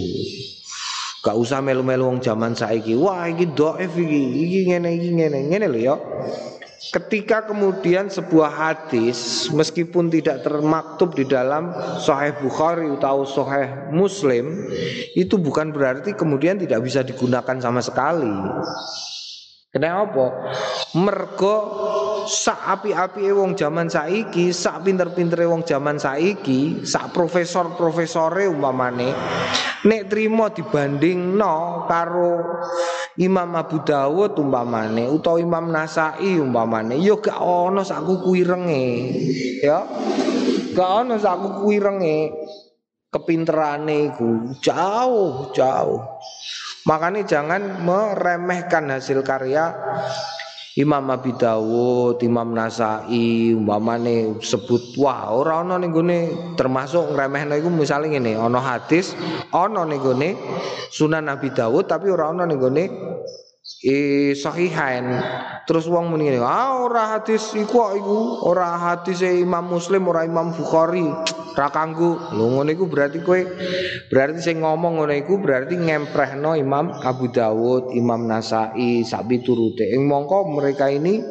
Gak 1.23 1.39
usah 1.39 1.63
melu-melu 1.63 2.03
wong 2.03 2.19
zaman 2.19 2.51
saiki. 2.51 2.99
Wah, 2.99 3.31
iki 3.31 3.55
dhaif 3.55 3.95
iki. 3.95 4.21
Iki 4.43 4.59
ngene 4.67 4.89
iki 4.99 5.09
ngene. 5.15 5.39
Ngene 5.47 5.65
lho 5.71 5.79
ya. 5.79 5.95
Ketika 6.87 7.47
kemudian 7.47 8.11
sebuah 8.11 8.51
hadis 8.53 9.47
meskipun 9.51 10.11
tidak 10.11 10.43
termaktub 10.43 11.15
di 11.15 11.23
dalam 11.27 11.73
Sahih 11.99 12.37
Bukhari 12.37 12.87
atau 12.87 13.27
Sahih 13.27 13.91
Muslim 13.91 14.67
itu 15.17 15.35
bukan 15.35 15.73
berarti 15.73 16.13
kemudian 16.15 16.61
tidak 16.61 16.83
bisa 16.85 17.01
digunakan 17.03 17.57
sama 17.59 17.81
sekali. 17.83 18.29
Kenapa? 19.73 20.53
Mergo 20.95 21.55
sak 22.27 22.59
api-api 22.59 23.31
wong 23.31 23.55
zaman 23.55 23.87
saiki, 23.87 24.51
sak 24.51 24.83
pinter-pintere 24.83 25.47
wong 25.47 25.63
zaman 25.63 25.95
saiki, 25.95 26.83
sak 26.83 27.15
profesor-profesore 27.15 28.45
umpamane 28.51 29.15
nek 29.87 30.11
trimo 30.11 30.51
dibandingno 30.51 31.87
karo 31.87 32.59
Imam 33.17 33.55
Abu 33.55 33.81
Dawud 33.81 34.35
umpamane 34.37 35.07
utawa 35.09 35.39
Imam 35.39 35.71
Nasai 35.71 36.37
umpamane 36.37 36.99
yo 37.01 37.17
gak 37.23 37.39
ono 37.39 37.81
sak 37.81 38.03
kuku 38.05 38.45
irenge 38.45 38.85
ya. 39.63 39.81
Gak 40.77 40.89
ono 41.01 41.17
sak 41.17 41.39
kuku 41.41 41.81
irenge 41.81 42.17
kepinterane 43.09 44.13
iku. 44.13 44.53
Jauh 44.61 45.49
jauh. 45.55 46.01
Makanya 46.85 47.25
jangan 47.27 47.83
meremehkan 47.83 48.87
hasil 48.93 49.19
karya 49.25 49.75
Imam 50.77 51.09
Abi 51.09 51.33
Dawud, 51.33 52.21
Imam 52.21 52.53
Nasai, 52.53 53.49
umpamane 53.49 54.37
sebut 54.45 54.93
wah 55.01 55.33
ora 55.33 55.65
ana 55.65 55.81
ning 55.81 55.89
gone 55.89 56.53
termasuk 56.53 57.17
ngremehno 57.17 57.57
iku 57.57 57.73
misale 57.73 58.13
ngene, 58.13 58.37
ana 58.37 58.61
hadis 58.61 59.17
ana 59.49 59.89
ning 59.89 59.97
gone 59.97 60.37
Sunan 60.93 61.33
Abi 61.33 61.49
Dawud 61.49 61.89
tapi 61.89 62.13
ora 62.13 62.29
ana 62.29 62.45
ning 62.45 62.61
gone 62.61 62.85
e 63.81 64.33
sahihain. 64.33 65.05
Terus 65.67 65.85
wong 65.91 66.09
muni 66.09 66.31
ngene 66.31 66.41
ah 66.41 66.81
ora 66.81 67.17
hadis 67.17 67.53
iku 67.53 67.93
iku? 67.93 68.41
Ora 68.47 68.77
hadis 68.79 69.21
Imam 69.21 69.67
Muslim 69.67 70.07
ora 70.09 70.25
Imam 70.25 70.55
Bukhari. 70.55 71.05
Ra 71.57 71.73
kanggo. 71.73 72.17
Lho 72.37 72.53
ngono 72.53 72.69
iku 72.69 72.85
berarti 72.85 73.21
kowe 73.21 73.41
berarti 74.09 74.39
sing 74.41 74.61
ngomong 74.61 75.01
ngono 75.01 75.13
iku 75.13 75.41
berarti 75.41 75.75
ngemprehno 75.77 76.53
Imam 76.57 76.93
Abu 77.01 77.29
Dawud 77.33 77.93
Imam 77.93 78.25
Nasai 78.25 79.01
sabi 79.05 79.41
turute. 79.41 79.85
Ing 79.89 80.05
mongko 80.05 80.47
mereka 80.53 80.89
ini 80.89 81.21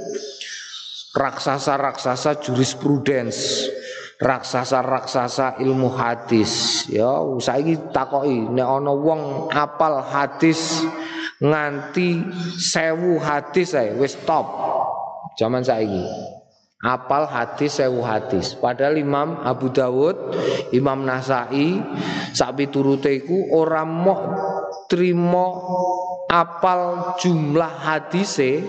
raksasa-raksasa 1.16 2.44
jurisprudence 2.44 3.72
raksasa-raksasa 4.20 5.61
ilmu 5.61 5.92
hadis. 5.92 6.85
Ya 6.88 7.20
saiki 7.40 7.92
takoki 7.92 8.48
nek 8.52 8.68
ana 8.68 8.92
wong 8.92 9.48
apal 9.52 10.00
hadis 10.04 10.85
nganti 11.42 12.22
sewu 12.57 13.20
hadis 13.20 13.77
saya 13.77 13.92
wis 13.96 14.16
top. 14.25 14.46
Zaman 15.37 15.61
saiki. 15.61 16.05
Apal 16.81 17.29
hadis 17.29 17.77
sewu 17.77 18.01
hadis. 18.01 18.57
Padahal 18.57 18.96
Imam 18.96 19.40
Abu 19.44 19.68
Dawud 19.72 20.33
Imam 20.72 21.05
Nasai 21.05 21.81
sapi 22.37 22.68
turuteku 22.68 23.53
orang 23.57 23.88
mau 23.88 24.22
terima 24.87 25.46
apal 26.27 27.14
jumlah 27.22 27.70
hadise 27.70 28.62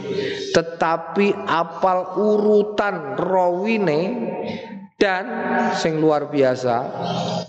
tetapi 0.53 1.33
apal 1.45 2.15
urutan 2.17 3.17
rawine 3.17 4.01
dan 4.97 5.25
sing 5.77 6.01
luar 6.01 6.29
biasa 6.29 6.85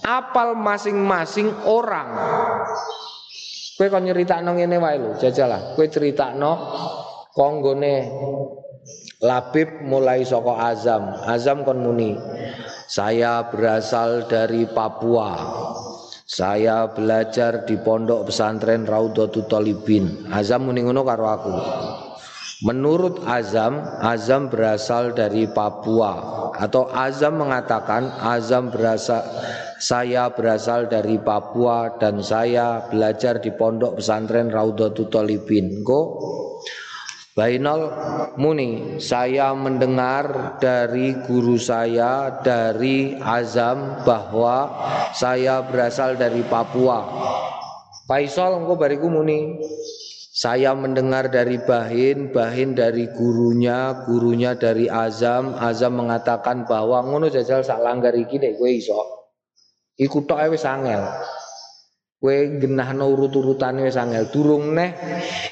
apal 0.05 0.57
masing-masing 0.57 1.49
orang 1.65 2.09
Kowe 3.79 3.87
kon 3.87 4.03
nyeritakno 4.03 4.59
ngene 4.59 4.77
wae 4.83 4.99
lho, 4.99 5.15
jajalah. 5.23 5.79
Kowe 5.79 5.87
critakno 5.87 6.53
konggone 7.31 7.95
Labib 9.19 9.83
mulai 9.83 10.23
soko 10.23 10.55
Azam. 10.55 11.11
Azam 11.27 11.67
kon 11.67 11.83
muni. 11.83 12.15
Saya 12.87 13.51
berasal 13.51 14.31
dari 14.31 14.63
Papua. 14.71 15.35
Saya 16.23 16.87
belajar 16.91 17.67
di 17.67 17.75
pondok 17.83 18.31
pesantren 18.31 18.87
Raudhatul 18.87 19.51
Talibin. 19.51 20.31
Azam 20.31 20.71
muni 20.71 20.87
ngono 20.87 21.03
karo 21.03 21.27
aku. 21.27 21.55
Menurut 22.63 23.27
Azam, 23.27 23.83
Azam 24.03 24.51
berasal 24.51 25.15
dari 25.15 25.51
Papua 25.51 26.51
atau 26.55 26.87
Azam 26.91 27.39
mengatakan 27.39 28.11
Azam 28.23 28.71
berasal 28.71 29.23
saya 29.79 30.35
berasal 30.35 30.91
dari 30.91 31.23
Papua 31.23 31.97
dan 32.03 32.19
saya 32.19 32.83
belajar 32.91 33.39
di 33.39 33.55
pondok 33.55 34.03
pesantren 34.03 34.51
Raudhatul 34.51 35.07
Talibin. 35.07 35.87
Go 35.87 36.19
Bainal 37.39 37.95
Muni, 38.35 38.99
saya 38.99 39.55
mendengar 39.55 40.59
dari 40.59 41.15
guru 41.23 41.55
saya 41.55 42.43
dari 42.43 43.15
Azam 43.15 44.03
bahwa 44.03 44.67
saya 45.15 45.63
berasal 45.63 46.19
dari 46.19 46.43
Papua. 46.43 46.99
Faisal 48.11 48.59
engko 48.59 48.75
bariku 48.75 49.07
muni. 49.07 49.55
Saya 50.35 50.75
mendengar 50.75 51.31
dari 51.31 51.63
Bahin, 51.63 52.35
Bahin 52.35 52.75
dari 52.75 53.07
gurunya, 53.11 54.07
gurunya 54.07 54.59
dari 54.59 54.91
Azam, 54.91 55.55
Azam 55.59 55.99
mengatakan 55.99 56.67
bahwa 56.67 57.03
ngono 57.07 57.31
jajal 57.31 57.63
sak 57.63 57.83
langgar 57.83 58.15
iki 58.19 58.39
nek 58.39 58.59
kowe 58.59 58.71
iso. 58.71 59.18
Iku 59.99 60.23
tok 60.23 60.55
wis 60.55 60.63
angel. 60.63 61.03
Kowe 62.19 62.35
genahno 62.63 63.11
urut-urutane 63.15 63.83
wis 63.83 63.99
angel. 63.99 64.31
Durung 64.31 64.71
neh 64.79 64.95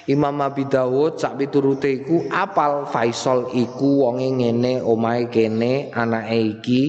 Imam 0.07 0.39
Abi 0.39 0.71
Dawud 0.71 1.19
sak 1.19 1.35
piturute 1.35 1.91
iku 1.91 2.31
apal 2.31 2.87
Faisal 2.87 3.51
iku 3.59 4.07
wonge 4.07 4.31
ngene, 4.31 4.87
omahe 4.87 5.27
kene, 5.35 5.91
anake 5.91 6.63
iki, 6.63 6.83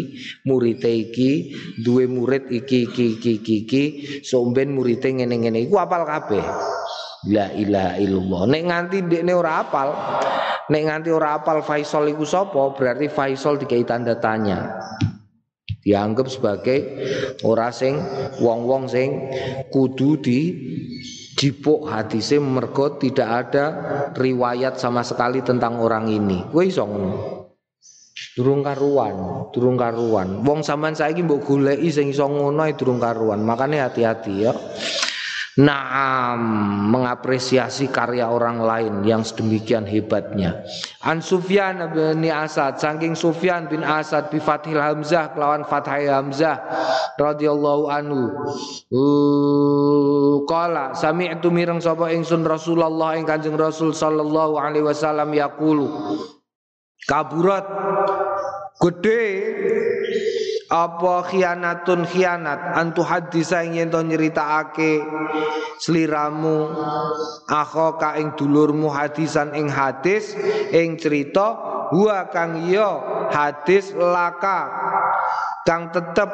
murite 0.45 1.09
iki, 1.09 1.49
duwe 1.81 2.05
murid 2.05 2.45
iki 2.53 2.85
iki 2.85 3.17
iki 3.17 3.31
iki, 3.41 3.55
iki 3.65 3.83
somben 4.21 4.77
murite 4.77 5.09
ngene-ngene 5.09 5.65
iku 5.65 5.81
apal 5.81 6.05
kabeh. 6.05 6.45
La 7.33 7.49
ilaha 7.57 7.97
illallah. 7.97 8.41
Nek 8.53 8.63
nganti 8.69 8.97
ndekne 9.01 9.33
ora 9.33 9.65
apal, 9.65 9.89
nek 10.69 10.81
nganti 10.85 11.09
ora 11.09 11.41
apal 11.41 11.65
Faisal 11.65 12.05
iku 12.05 12.21
sapa, 12.21 12.77
berarti 12.77 13.09
Faisal 13.09 13.57
dikai 13.57 13.81
tanda 13.81 14.13
tanya 14.21 14.77
dianggap 15.81 16.27
sebagai 16.27 16.79
ora 17.45 17.69
sing 17.71 17.97
wong-wong 18.41 18.89
sing 18.89 19.29
kudu 19.69 20.19
di 20.19 20.39
jipuk 21.37 21.85
hadise 21.85 22.41
mergo 22.41 22.97
tidak 22.97 23.29
ada 23.29 23.65
riwayat 24.17 24.81
sama 24.81 25.05
sekali 25.05 25.45
tentang 25.45 25.77
orang 25.77 26.09
ini. 26.09 26.41
Kowe 26.49 26.65
iso 26.65 26.83
ngono. 26.83 27.17
Durung 28.33 28.65
karuan, 28.65 29.49
durung 29.53 29.77
karuan. 29.77 30.41
Wong 30.41 30.65
sampean 30.65 30.97
saiki 30.97 31.21
mbok 31.21 31.45
goleki 31.45 31.89
sing 31.93 32.09
iso 32.09 32.25
ngono 32.25 32.65
durung 32.73 32.97
karuan. 32.97 33.45
Makane 33.45 33.77
hati-hati 33.77 34.33
ya. 34.41 34.53
Naam 35.57 36.37
mengapresiasi 36.93 37.89
karya 37.89 38.29
orang 38.29 38.61
lain 38.61 39.01
yang 39.01 39.25
sedemikian 39.25 39.89
hebatnya. 39.89 40.61
An 41.01 41.17
Sufyan 41.17 41.81
bin 41.97 42.29
Asad, 42.29 42.77
saking 42.77 43.17
Sufyan 43.17 43.65
bin 43.65 43.81
Asad 43.81 44.29
bi 44.29 44.37
Fathil 44.37 44.77
Hamzah 44.77 45.33
kelawan 45.33 45.65
Fathai 45.65 46.13
Hamzah 46.13 46.61
radhiyallahu 47.17 47.89
anhu. 47.89 48.29
Uh, 48.93 50.45
qala 50.45 50.93
sami'tu 50.93 51.49
mireng 51.49 51.81
sapa 51.81 52.13
ingsun 52.13 52.45
Rasulullah 52.45 53.17
ing 53.17 53.25
Kanjeng 53.25 53.57
Rasul 53.57 53.97
sallallahu 53.97 54.61
alaihi 54.61 54.85
wasallam 54.85 55.33
yaqulu. 55.33 55.89
Kaburat 57.09 57.65
gede 58.77 59.25
apa 60.67 61.23
khianatun 61.27 62.03
khianat? 62.03 62.75
Antu 62.75 63.03
hadisa 63.03 63.63
ing 63.63 63.79
yen 63.79 63.87
to 63.87 64.03
nyeritakake 64.03 64.99
sliramu 65.79 66.73
akhoka 67.47 68.19
ing 68.19 68.35
dulurmu 68.35 68.91
hadisan 68.91 69.53
ing 69.55 69.71
hadis 69.71 70.35
ing 70.73 70.99
cerita 70.99 71.55
huwa 71.93 72.27
kang 72.33 72.67
iya 72.67 72.99
hadis 73.31 73.95
laka 73.95 74.67
kang 75.63 75.91
tetep 75.91 76.31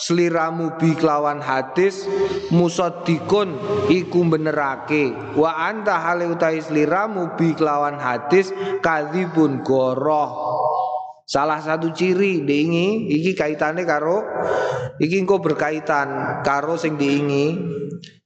sliramu 0.00 0.72
bi 0.80 0.96
kelawan 0.96 1.40
hadis 1.40 2.08
musaddiqun 2.48 3.56
iku 3.92 4.24
benerake 4.24 5.12
wa 5.36 5.68
anta 5.68 6.00
hale 6.00 6.28
utahi 6.28 6.64
sliramu 6.64 7.36
bi 7.36 7.52
kelawan 7.52 8.00
hadis 8.00 8.52
kadzibun 8.80 9.60
goroh 9.64 10.32
Salah 11.28 11.60
satu 11.60 11.92
ciri 11.92 12.40
diingi 12.40 13.12
iki 13.12 13.36
kaitannya 13.36 13.84
karo 13.84 14.24
iki 14.96 15.20
engko 15.20 15.44
berkaitan 15.44 16.40
karo 16.40 16.80
sing 16.80 16.96
diingi. 16.96 17.76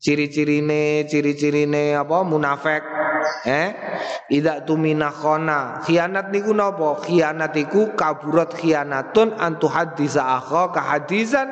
Ciri-cirine 0.03 1.07
ciri-cirine 1.11 1.99
apa 1.99 2.23
munafik 2.23 2.83
eh? 3.45 3.69
Ida 4.33 4.65
tumina 4.65 5.13
khona. 5.13 5.83
Khianat 5.85 6.33
niku 6.33 6.57
napa 6.57 7.01
khianat 7.05 7.53
iku 7.59 7.93
kaburat 7.93 8.55
khianatun 8.57 9.37
antu 9.37 9.69
hadisa 9.69 10.41
akha 10.41 10.73
ka 10.73 10.81
hadisan 10.81 11.49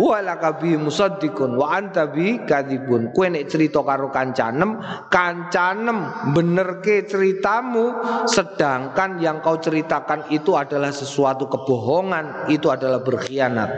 wa 0.00 0.18
lakabi 0.24 0.74
musaddiqun 0.80 1.58
wa 1.58 1.76
anta 1.76 2.08
bi 2.08 2.42
kadibun 2.42 3.12
kowe 3.12 3.26
nek 3.28 3.46
cerita 3.46 3.84
karo 3.84 4.08
kancanem 4.08 4.80
kancanem 5.12 6.32
benerke 6.32 7.06
ceritamu 7.06 7.94
sedangkan 8.26 9.20
yang 9.20 9.44
kau 9.44 9.60
ceritakan 9.60 10.30
itu 10.32 10.56
adalah 10.56 10.90
sesuatu 10.90 11.46
kebohongan 11.46 12.48
itu 12.50 12.72
adalah 12.72 13.04
berkhianat. 13.04 13.70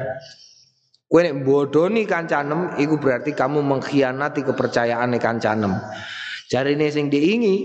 Kowe 1.06 1.22
nek 1.22 1.38
bodoni 1.46 2.02
kancanem 2.02 2.74
iku 2.82 2.98
berarti 2.98 3.30
kamu 3.30 3.62
mengkhianati 3.62 4.42
kepercayaan 4.42 5.14
kancanem. 5.22 5.78
Jarine 6.46 6.86
sing 6.94 7.10
diingi, 7.10 7.56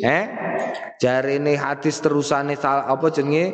eh? 0.00 0.24
Jarine 0.96 1.60
hadis 1.60 2.00
terusane 2.00 2.56
apa 2.56 3.06
jenenge 3.12 3.52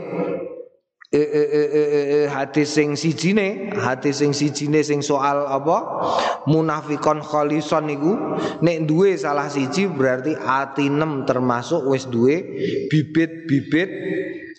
eh, 1.10 1.18
eh, 1.18 1.26
eh, 1.26 1.48
eh, 1.50 1.88
eh, 1.90 2.06
eh 2.22 2.26
hadis 2.30 2.70
sing 2.70 2.94
sijine, 2.94 3.74
hadis 3.74 4.22
sing 4.22 4.30
sijine 4.30 4.86
sing 4.86 5.02
soal 5.02 5.42
apa? 5.42 6.06
Munafikon 6.46 7.18
kholison 7.18 7.90
niku 7.90 8.14
nek 8.62 8.86
duwe 8.86 9.18
salah 9.18 9.50
siji 9.50 9.90
berarti 9.90 10.38
ati 10.38 10.86
nem 10.86 11.26
termasuk 11.26 11.82
wis 11.90 12.06
duwe 12.06 12.46
bibit-bibit 12.86 13.90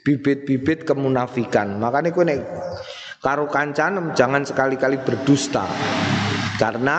bibit-bibit 0.03 0.84
kemunafikan. 0.84 1.80
Makanya 1.80 2.11
kowe 2.11 2.28
nek 2.28 2.43
karo 3.23 3.47
kancanem 3.47 4.11
jangan 4.11 4.43
sekali-kali 4.43 4.99
berdusta 5.07 5.63
karena 6.58 6.97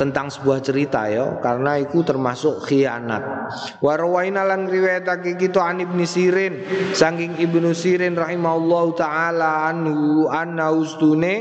tentang 0.00 0.32
sebuah 0.32 0.64
cerita 0.64 1.06
ya 1.06 1.38
karena 1.44 1.78
itu 1.78 2.00
termasuk 2.02 2.64
khianat. 2.64 3.52
Warwaina 3.84 4.44
lan 4.48 4.66
riwayatake 4.66 5.36
kita 5.36 5.60
an 5.60 5.84
ibnu 5.84 6.04
sirin. 6.08 6.64
Saking 6.96 7.36
ibnu 7.38 7.76
sirin 7.76 8.16
rahimahullahu 8.16 8.96
taala 8.96 9.68
anhu 9.68 10.26
anna 10.32 10.72
ustune 10.72 11.34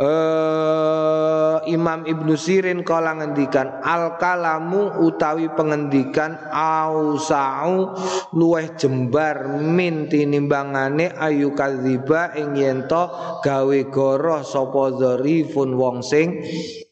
uh, 0.00 1.58
Imam 1.66 2.04
Ibnu 2.04 2.36
Sirin 2.36 2.84
kala 2.86 3.16
ngendikan 3.18 3.80
al 3.82 4.20
kalamu 4.20 5.02
utawi 5.02 5.50
pengendikan 5.52 6.36
ausau 6.52 7.96
luweh 8.36 8.76
jembar 8.76 9.58
min 9.60 10.06
tinimbangane 10.06 11.12
ayu 11.16 11.56
kadziba 11.56 12.36
ing 12.36 12.54
yento 12.54 13.10
gawe 13.42 13.78
goroh 13.88 14.44
sapa 14.44 14.94
dzarifun 14.94 15.74
wong 15.74 16.04
sing 16.04 16.44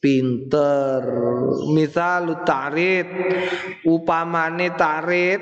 pinter. 0.05 1.01
Misal 1.73 2.45
tarit 2.45 3.09
upamane 3.89 4.77
tarit 4.77 5.41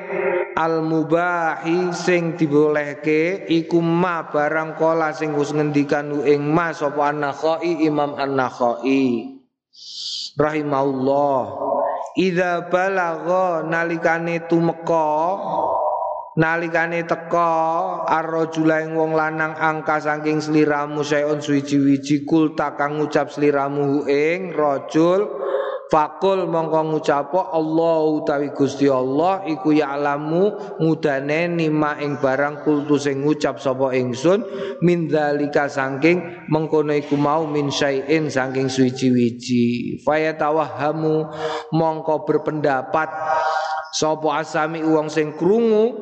al 0.54 0.86
mubahi 0.86 1.90
sing 1.90 2.38
dibolehke 2.38 3.50
iku 3.50 3.82
ma 3.82 4.30
barang 4.30 4.78
kola 4.78 5.10
sing 5.10 5.34
wis 5.34 5.50
ngendikan 5.50 6.14
ing 6.22 6.46
ma 6.46 6.70
sapa 6.70 7.10
an-nakhai 7.10 7.82
Imam 7.82 8.14
an-nakhai. 8.14 9.34
Rahimahullah. 10.38 11.42
Idza 12.12 12.68
balagha 12.68 13.64
nalikane 13.66 14.44
tumeka 14.44 15.10
nalikane 16.38 17.04
teka 17.04 17.50
arrajula 18.08 18.84
ing 18.84 18.96
wong 18.96 19.12
lanang 19.12 19.52
angka 19.56 20.00
saking 20.00 20.40
sliramu 20.40 21.04
sayon 21.04 21.40
suwi-wiji 21.44 22.24
kul 22.24 22.56
takang 22.56 22.96
ngucap 22.96 23.28
sliramu 23.28 24.08
ing 24.08 24.56
rajul 24.56 25.42
Fakul 25.92 26.48
mongko 26.48 26.88
ngucapo 26.88 27.52
Allah 27.52 28.00
utawi 28.16 28.48
Gusti 28.56 28.88
Allah 28.88 29.44
iku 29.44 29.76
ya'lamu 29.76 30.72
mudane 30.80 31.52
nima 31.52 32.00
ing 32.00 32.16
barang 32.16 32.64
kultu 32.64 32.96
sing 32.96 33.20
ngucap 33.20 33.60
sapa 33.60 33.92
ingsun 33.92 34.40
min 34.80 35.04
dzalika 35.12 35.68
saking 35.68 36.48
mengkono 36.48 36.96
iku 36.96 37.20
mau 37.20 37.44
min 37.44 37.68
syai'in 37.68 38.32
saking 38.32 38.72
suci-wiji 38.72 40.00
fayatawahhamu 40.00 41.28
mongko 41.76 42.24
berpendapat 42.24 43.12
sapa 43.92 44.40
asami 44.40 44.80
uang 44.80 45.12
sing 45.12 45.36
krungu 45.36 45.92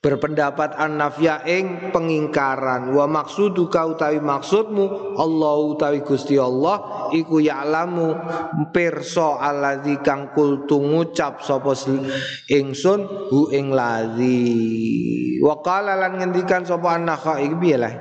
berpendapat 0.00 0.76
an-nafya 0.76 1.44
ing 1.44 1.92
pengingkaran. 1.92 2.94
Wa 2.94 3.04
maksudu 3.10 3.68
kau 3.68 3.96
utawi 3.96 4.22
maksudmu 4.22 5.16
Allah 5.18 5.54
utawi 5.66 6.00
Gusti 6.02 6.38
Allah 6.40 7.08
iku 7.12 7.42
ya'lamu 7.42 8.14
pirsa 8.72 9.40
alladzi 9.40 10.00
kang 10.00 10.32
kultu 10.32 10.80
ngucap 10.80 11.42
sapa 11.42 11.74
ingsun 12.48 13.30
hu 13.30 13.52
ing 13.52 13.74
ladzi. 13.74 15.42
Wa 15.42 15.60
qala 15.60 15.98
lan 15.98 16.22
ngendikan 16.22 16.64
sapa 16.64 16.96
an-nakha 16.96 17.42
iki 17.42 17.74
lah? 17.76 17.94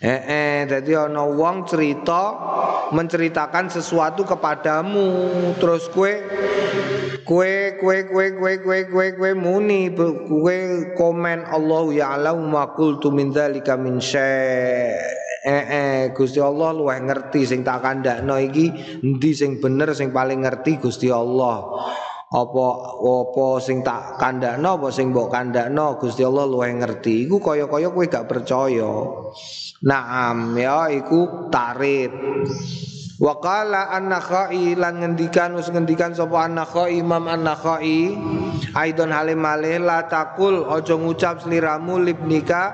Eh, 0.00 0.20
eh 0.28 0.58
jadi 0.68 1.08
ana 1.08 1.24
wong 1.28 1.68
cerita 1.68 2.36
menceritakan 2.92 3.72
sesuatu 3.72 4.24
kepadamu. 4.24 5.08
Terus 5.56 5.88
kue 5.92 6.20
kue 7.24 7.76
kue 7.80 7.96
kue 8.08 8.26
kue 8.38 8.52
kue 8.62 8.78
kue 8.88 9.06
kue 9.16 9.30
muni 9.34 9.90
kue 10.28 10.58
komen 10.94 11.48
Allah 11.48 11.84
ya 11.92 12.06
alam 12.16 12.50
ma 12.50 12.70
qultu 12.72 13.08
min 13.10 13.34
dzalika 13.34 13.74
min 13.80 13.98
eh 15.40 15.64
eh 15.64 16.00
Gusti 16.12 16.36
Allah 16.36 16.76
luweh 16.76 17.00
ngerti 17.00 17.48
sing 17.48 17.64
tak 17.64 17.80
kandakno 17.80 18.36
iki. 18.36 19.00
Endi 19.00 19.32
sing 19.32 19.56
bener 19.56 19.96
sing 19.96 20.12
paling 20.12 20.44
ngerti 20.44 20.76
Gusti 20.76 21.08
Allah. 21.08 21.64
Apa 22.30 22.66
apa 22.94 23.46
sing 23.58 23.82
tak 23.82 24.20
kandakno 24.20 24.78
apa 24.78 24.88
sing 24.94 25.10
mbok 25.10 25.32
kandakno 25.32 25.96
Gusti 25.98 26.22
Allah 26.22 26.44
luweh 26.46 26.70
ngerti. 26.76 27.26
Iku 27.26 27.40
kaya-kaya 27.40 27.88
kowe 27.90 28.04
gak 28.06 28.28
percaya. 28.28 28.92
Naam 29.80 30.60
ya 30.60 30.92
iku 30.92 31.48
tarid 31.48 32.12
Wa 33.20 33.36
qala 33.36 33.92
an-Nakhai 33.92 34.80
lan 34.80 35.04
ngendikan 35.04 35.52
us 35.52 35.68
ngendikan 35.68 36.16
sapa 36.16 36.48
an-Nakhai 36.48 37.04
Imam 37.04 37.28
an-Nakhai 37.28 38.16
aidon 38.72 39.12
halim 39.12 39.44
malih 39.44 39.76
la 39.76 40.08
takul 40.08 40.64
aja 40.64 40.96
ngucap 40.96 41.44
sliramu 41.44 42.00
libnika 42.00 42.72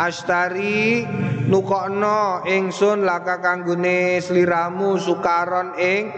astari 0.00 1.04
nukokno 1.52 2.48
ingsun 2.48 3.04
laka 3.04 3.44
kanggone 3.44 4.24
sliramu 4.24 4.96
sukaron 4.96 5.76
ing 5.76 6.08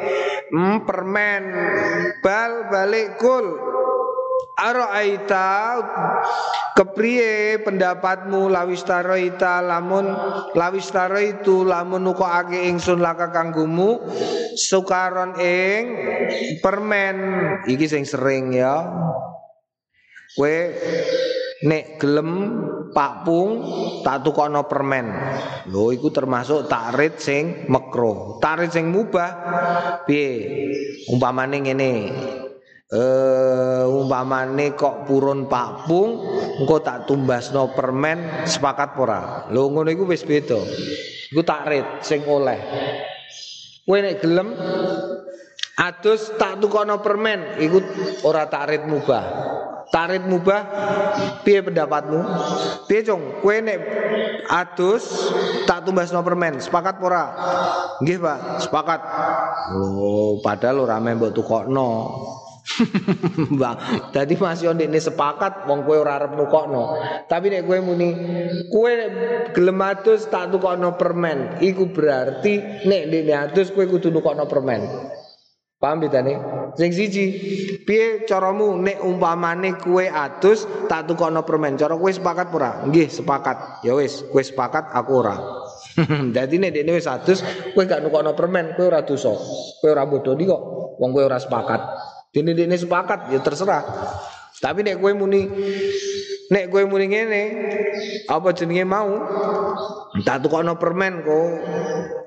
mm, 0.55 0.87
permen 0.87 1.43
bal 2.23 2.71
balik 2.71 3.19
kul 3.19 3.51
Aro'aita 4.57 5.77
kepriye 6.73 7.61
pendapatmu? 7.61 8.49
Lawistaroita 8.49 9.61
lamun 9.61 10.09
lawistaro 10.57 11.21
itu 11.21 11.61
lamun 11.61 12.09
ake 12.09 12.69
ingsun 12.73 13.05
laka 13.05 13.29
kanggumu 13.33 14.01
sukaron 14.57 15.37
ing 15.37 15.83
permen. 16.65 17.17
Iki 17.69 17.87
sing 17.89 18.03
sering 18.09 18.57
ya. 18.57 18.81
Kue 20.37 20.73
nek 21.65 22.01
gelem 22.01 22.31
pakpung 22.97 23.61
tak 24.01 24.25
tukono 24.25 24.65
permen. 24.65 25.13
Lho 25.69 25.93
iku 25.93 26.09
termasuk 26.09 26.65
takrit 26.65 27.21
sing 27.21 27.69
mekro 27.69 28.41
takrit 28.41 28.73
sing 28.73 28.89
mubah. 28.89 29.33
Piye? 30.09 30.65
Umpamane 31.13 31.61
ngene 31.61 31.93
eh 32.87 33.83
umpamane 33.83 34.79
kok 34.79 35.11
purun 35.11 35.51
pakpung 35.51 36.23
engko 36.63 36.79
tak 36.87 37.11
tumbasno 37.11 37.75
permen 37.75 38.47
sepakat 38.47 38.95
ora? 38.95 39.51
Lho 39.51 39.67
ngono 39.75 39.91
iku 39.91 40.07
wis 40.07 40.23
beda. 40.23 40.59
Iku 41.35 41.43
takrit 41.43 42.07
sing 42.07 42.23
oleh. 42.31 42.59
Kowe 43.83 43.99
nek 43.99 44.23
gelem 44.23 44.55
adus 45.83 46.31
tak 46.39 46.63
tukono 46.63 47.03
permen 47.03 47.59
iku 47.59 47.83
ora 48.23 48.47
takrit 48.47 48.87
mubah. 48.87 49.25
Tarit 49.87 50.27
mubah 50.27 50.63
piye 51.47 51.63
pendapatmu? 51.63 52.19
Piye 52.91 53.07
cung? 53.07 53.43
Kowe 53.43 53.57
nek 53.63 53.79
adus 54.47 55.31
tak 55.67 55.83
tumbasno 55.83 56.23
permen 56.23 56.63
sepakat 56.63 57.03
ora? 57.03 57.25
Nggih 57.99 58.19
Pak 58.23 58.39
sepakat. 58.63 59.01
Oh 59.75 60.39
padahal 60.39 60.87
ora 60.87 61.03
mbok 61.03 61.35
tukokno 61.35 61.91
Bang, 63.63 63.77
tadi 64.11 64.35
masih 64.35 64.75
on 64.75 64.83
ini 64.83 64.99
sepakat 64.99 65.71
wong 65.71 65.87
kue 65.87 65.97
ora 65.97 66.19
arep 66.19 66.35
nukokno. 66.35 66.99
Tapi 67.31 67.47
nek 67.49 67.63
kue 67.63 67.79
muni 67.79 68.09
kue 68.69 68.93
gelem 69.55 69.81
atus 69.87 70.27
tak 70.27 70.51
tukokno 70.51 70.99
permen, 70.99 71.63
iku 71.63 71.89
berarti 71.95 72.85
nek 72.85 73.03
dene 73.07 73.35
atus 73.39 73.71
kue 73.71 73.87
kudu 73.87 74.11
nukokno 74.11 74.51
permen. 74.51 74.83
Paham 75.77 76.01
bedane? 76.03 76.41
Sing 76.75 76.91
siji, 76.91 77.25
piye 77.85 78.25
caramu 78.27 78.81
nek 78.81 78.99
umpamane 79.05 79.79
kue 79.79 80.11
atus 80.11 80.67
tak 80.91 81.07
tukokno 81.07 81.47
permen, 81.47 81.79
cara 81.79 81.95
kue 81.95 82.11
sepakat 82.11 82.51
ora? 82.51 82.83
Nggih, 82.83 83.09
sepakat. 83.13 83.87
Ya 83.87 83.95
wis, 83.95 84.27
kue 84.35 84.43
sepakat 84.43 84.91
aku 84.91 85.23
ora. 85.23 85.37
Dadi 86.35 86.57
nek 86.59 86.75
dene 86.75 86.99
wis 86.99 87.07
atus, 87.07 87.47
kue 87.73 87.87
gak 87.87 88.03
nukokno 88.03 88.35
permen, 88.35 88.75
kue 88.75 88.91
ora 88.91 89.07
dosa. 89.07 89.33
Kue 89.79 89.95
ora 89.95 90.03
bodoh 90.09 90.35
kok. 90.35 90.63
Wong 90.97 91.13
kue 91.13 91.23
ora 91.23 91.37
sepakat. 91.37 92.16
Dene 92.37 92.53
dene 92.53 92.77
sepakat 92.77 93.33
ya 93.33 93.41
terserah. 93.41 93.81
Tapi 94.61 94.85
nek 94.85 95.01
kowe 95.01 95.09
muni 95.17 95.49
nek 96.53 96.69
kowe 96.69 96.85
muni 96.85 97.09
ngene 97.09 97.43
apa 98.29 98.53
jenenge 98.53 98.85
mau 98.85 99.09
tak 100.21 100.45
tukokno 100.45 100.77
permen 100.77 101.25
kok 101.25 101.49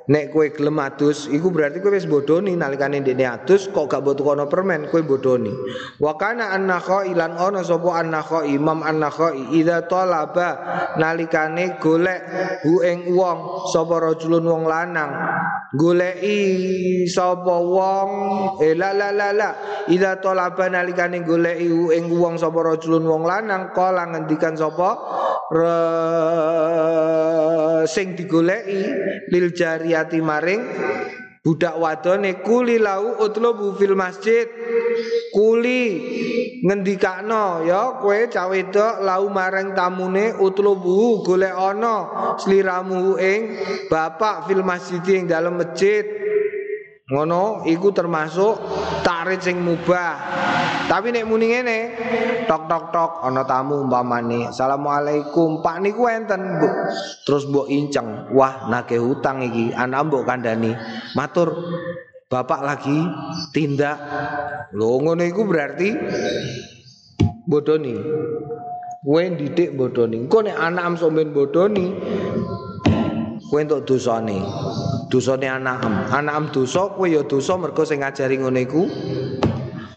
Nek 0.10 0.34
kue 0.34 0.49
gelem 0.49 0.82
iku 1.30 1.53
berarti 1.53 1.86
kue 1.86 1.93
wis 1.93 2.10
bodoni 2.10 2.57
nalikane 2.57 2.97
ndekne 2.97 3.30
adus 3.30 3.70
kok 3.70 3.93
gak 3.93 4.01
mbok 4.01 4.18
tukono 4.18 4.49
permen, 4.49 4.89
kue 4.89 5.05
bodoni. 5.05 5.53
Wa 6.01 6.18
kana 6.18 6.49
annakha 6.49 7.05
ilan 7.05 7.38
ana 7.38 7.62
sapa 7.62 8.01
annakha 8.01 8.41
Imam 8.49 8.82
annakha 8.82 9.38
idza 9.53 9.86
talaba 9.86 10.57
nalikane 10.97 11.78
golek 11.78 12.26
hu 12.66 12.82
ing 12.82 13.14
wong 13.14 13.70
sapa 13.70 14.01
rajulun 14.01 14.49
wong 14.49 14.66
lanang. 14.66 15.14
Goleki 15.78 17.05
sapa 17.05 17.62
wong 17.62 18.10
eh 18.66 18.74
la 18.74 18.89
la 18.89 19.14
la 19.14 19.30
la 19.30 19.49
idza 19.86 20.18
talaba 20.18 20.66
nalikane 20.74 21.22
goleki 21.22 21.70
hu 21.70 21.93
ing 21.93 22.10
wong 22.10 22.41
sapa 22.41 22.66
rajulun 22.66 23.05
wong 23.05 23.30
lanang 23.30 23.70
kala 23.78 24.10
ngendikan 24.10 24.57
sapa 24.57 24.89
sing 27.86 28.18
digoleki 28.18 28.82
lil 29.30 29.53
jariyati 30.00 30.20
maring. 30.24 30.62
Budak 31.39 31.80
wadone 31.80 32.43
kuli 32.43 32.80
lau 32.80 33.20
utlubu 33.24 33.76
fil 33.80 33.95
masjid. 33.95 34.47
Kuli 35.32 35.84
ngendikakno 36.60 37.64
ya 37.64 37.95
kowe 38.04 38.20
cah 38.28 38.52
wedok 38.52 39.00
lau 39.00 39.32
marang 39.32 39.72
tamune 39.72 40.36
utlubu 40.36 41.24
golek 41.24 41.56
ana 41.56 42.36
sliramu 42.36 43.16
ing 43.16 43.56
bapak 43.88 44.52
fil 44.52 44.68
masjid 44.68 45.00
ing 45.16 45.32
dalam 45.32 45.56
masjid 45.56 46.04
ngono 47.10 47.66
iku 47.66 47.89
termasuk 47.89 48.62
tarik 49.01 49.41
sing 49.41 49.57
mubah. 49.66 50.14
Tapi 50.86 51.10
nek 51.14 51.26
muni 51.26 51.49
ngene 51.49 51.78
tok 52.45 52.70
tok 52.70 52.86
tok 52.93 53.12
ana 53.26 53.45
tamu 53.45 53.86
umpamane 53.86 54.49
assalamualaikum 54.49 55.62
pak 55.66 55.82
niku 55.82 56.05
enten 56.05 56.62
bu? 56.62 56.70
Terus 57.26 57.49
mbok 57.49 57.70
inceng 57.70 58.30
wah 58.34 58.70
nake 58.70 59.01
hutang 59.01 59.41
iki 59.41 59.74
anak 59.74 60.10
mbok 60.10 60.26
kandhani. 60.30 60.74
Matur 61.18 61.49
bapak 62.30 62.62
lagi 62.62 62.97
tindak. 63.53 63.97
Lho 64.74 65.01
ngono 65.01 65.26
iku 65.26 65.49
berarti 65.49 65.89
bodoni. 67.49 67.97
Kowe 69.01 69.24
didik 69.34 69.74
bodoni. 69.74 70.30
Engko 70.30 70.45
nek 70.45 70.57
anak 70.62 70.84
am 70.86 70.95
somben 70.97 71.34
bodoni 71.34 71.89
kowe 73.50 73.60
entuk 73.60 73.84
dosane 73.89 74.38
dosane 75.10 75.50
anakem. 75.50 75.93
Anakem 76.14 76.45
dosa 76.54 76.93
kowe 76.93 77.10
ya 77.10 77.26
dosa 77.26 77.58
mergo 77.58 77.82
sing 77.84 78.06
ngajari 78.06 78.38
ngene 78.38 78.62
iku 78.70 78.86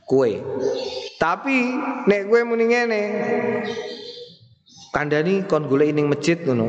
kowe. 0.09 0.31
Tapi 1.21 1.57
nek 2.09 2.33
kowe 2.33 2.41
muni 2.49 2.65
ngene 2.73 3.01
kandhani 4.93 5.45
kon 5.49 5.69
golek 5.69 5.93
ning 5.93 6.09
masjid 6.09 6.41
ngono. 6.41 6.69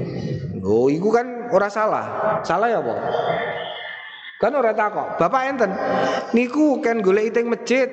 Oh, 0.63 0.87
iku 0.87 1.11
kan 1.11 1.51
ora 1.51 1.67
salah. 1.67 2.39
Salah 2.47 2.71
ya 2.71 2.79
apa? 2.79 2.95
Kan 4.39 4.59
ora 4.59 4.75
takok. 4.75 5.19
Bapak 5.19 5.41
enten. 5.55 5.71
Niku 6.35 6.83
kan 6.83 6.99
golek 6.99 7.31
ning 7.35 7.51
masjid. 7.51 7.87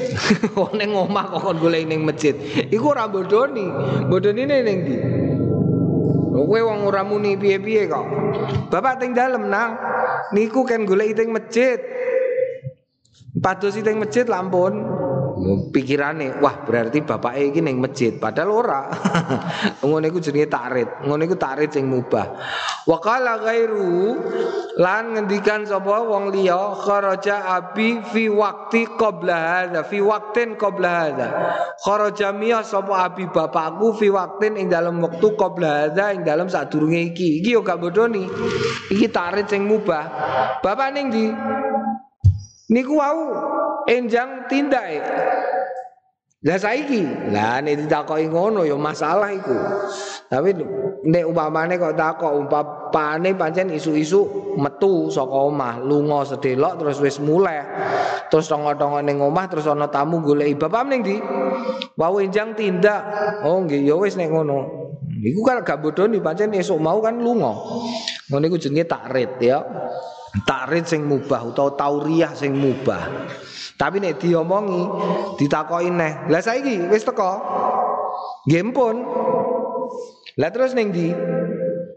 oh 0.60 0.72
ning 0.76 0.92
omah 0.92 1.36
kok 1.36 1.40
kon 1.52 1.58
golek 1.60 1.84
ning 1.88 2.04
masjid. 2.04 2.36
Iku 2.68 2.96
ora 2.96 3.08
bodoni. 3.08 3.68
Bodonine 4.08 4.60
ning 4.64 4.78
ndi? 4.84 4.96
Kowe 6.32 6.60
wong 6.64 6.88
ora 6.88 7.04
muni 7.04 7.36
piye-piye 7.36 7.92
kok. 7.92 8.21
Bapak 8.72 9.00
teng 9.02 9.12
dalem 9.12 9.48
nang 9.50 9.76
niku 10.32 10.64
kan 10.64 10.84
golek 10.88 11.16
teng 11.16 11.32
masjid. 11.32 11.78
Pados 13.42 13.76
teng 13.76 13.98
masjid 14.00 14.24
lampun. 14.24 15.01
Pikirane 15.72 16.38
wah 16.38 16.62
berarti 16.62 17.02
bapak 17.02 17.34
iki 17.38 17.60
ning 17.60 17.82
masjid. 17.82 18.14
Padahal 18.14 18.50
ora. 18.50 18.82
Ngono 19.86 20.04
iku 20.06 20.22
jenenge 20.22 20.48
takrid 20.48 20.88
ngono 21.02 21.22
iku 21.26 21.34
takrid 21.34 21.70
sing 21.74 21.90
mubah. 21.90 22.26
Wa 22.86 22.98
qala 23.02 23.42
ghairu 23.42 24.18
lan 24.78 25.14
ngendikan 25.14 25.66
sapa 25.66 26.02
wong 26.02 26.30
liya 26.30 26.74
kharaja 26.78 27.46
abi 27.58 28.02
fi 28.02 28.30
waqti 28.30 28.86
qabla 28.94 29.36
hadza 29.36 29.80
fi 29.86 29.98
waqtin 29.98 30.54
qabla 30.54 30.90
hadza. 30.90 31.28
Kharaja 31.82 32.30
miya 32.30 32.62
sapa 32.62 33.10
abi 33.10 33.26
bapakku 33.26 33.98
fi 33.98 34.10
waqtin 34.10 34.58
ing 34.58 34.66
dalam 34.70 35.02
wektu 35.02 35.34
qabla 35.34 35.90
hadza 35.90 36.14
ing 36.14 36.22
dalam 36.22 36.46
sadurunge 36.46 37.12
iki. 37.14 37.42
Iki 37.42 37.50
yo 37.58 37.60
gak 37.66 37.82
bodoni. 37.82 38.26
Iki 38.90 39.06
takrid 39.10 39.50
sing 39.50 39.66
mubah. 39.66 40.04
Bapak 40.62 40.94
ning 40.94 41.10
di 41.10 41.26
niku 42.72 42.96
wau 42.96 43.20
enjang 43.88 44.46
tindake. 44.50 45.00
Lah 46.42 46.58
saiki, 46.58 47.30
lah 47.30 47.62
nek 47.62 47.86
ditakoki 47.86 48.26
ngono 48.26 48.66
ya 48.66 48.74
masalah 48.74 49.30
iku. 49.30 49.54
Tapi 50.26 50.58
nek 51.06 51.24
umpamane 51.30 51.78
kok 51.78 51.94
takok 51.94 52.34
umpamane 52.34 53.30
pancen 53.38 53.70
isu-isu 53.70 54.26
metu 54.58 55.06
saka 55.06 55.30
omah, 55.30 55.78
lunga 55.78 56.26
sedelok 56.26 56.82
terus 56.82 56.98
wis 56.98 57.22
mulai. 57.22 57.62
Terus 58.26 58.50
tongo-tongo 58.50 58.98
ning 59.06 59.22
omah 59.22 59.46
terus 59.46 59.70
ana 59.70 59.86
tamu 59.86 60.18
goleki 60.18 60.58
bapak 60.58 60.82
ning 60.90 61.06
ndi? 61.06 61.22
Wau 61.94 62.18
enjang 62.18 62.58
tindak. 62.58 63.06
Oh 63.46 63.62
nggih 63.62 63.86
ya 63.86 63.94
wis 63.94 64.18
nek 64.18 64.34
ngono. 64.34 64.82
Iku 65.22 65.46
kan 65.46 65.62
gak 65.62 65.78
bodoni 65.78 66.18
pancen 66.18 66.50
esuk 66.58 66.82
mau 66.82 66.98
kan 66.98 67.22
lunga. 67.22 67.54
Ngono 68.26 68.44
iku 68.50 68.58
jenenge 68.58 68.90
takrid 68.90 69.38
ya. 69.38 69.62
Takrid 70.42 70.90
sing 70.90 71.06
mubah 71.06 71.54
utawa 71.54 71.70
tauriah 71.78 72.34
sing 72.34 72.58
mubah. 72.58 73.30
Tapi 73.76 73.96
nek 73.98 74.20
diomongi 74.20 74.82
ditakoki 75.40 75.90
neh. 75.90 76.28
Lah 76.30 76.42
saiki 76.42 76.88
wis 76.92 77.04
teko. 77.04 77.32
Nggih 78.48 78.72
pun. 78.74 78.96
Lah 80.40 80.50
terus 80.50 80.72
ning 80.72 80.90
ndi? 80.90 81.12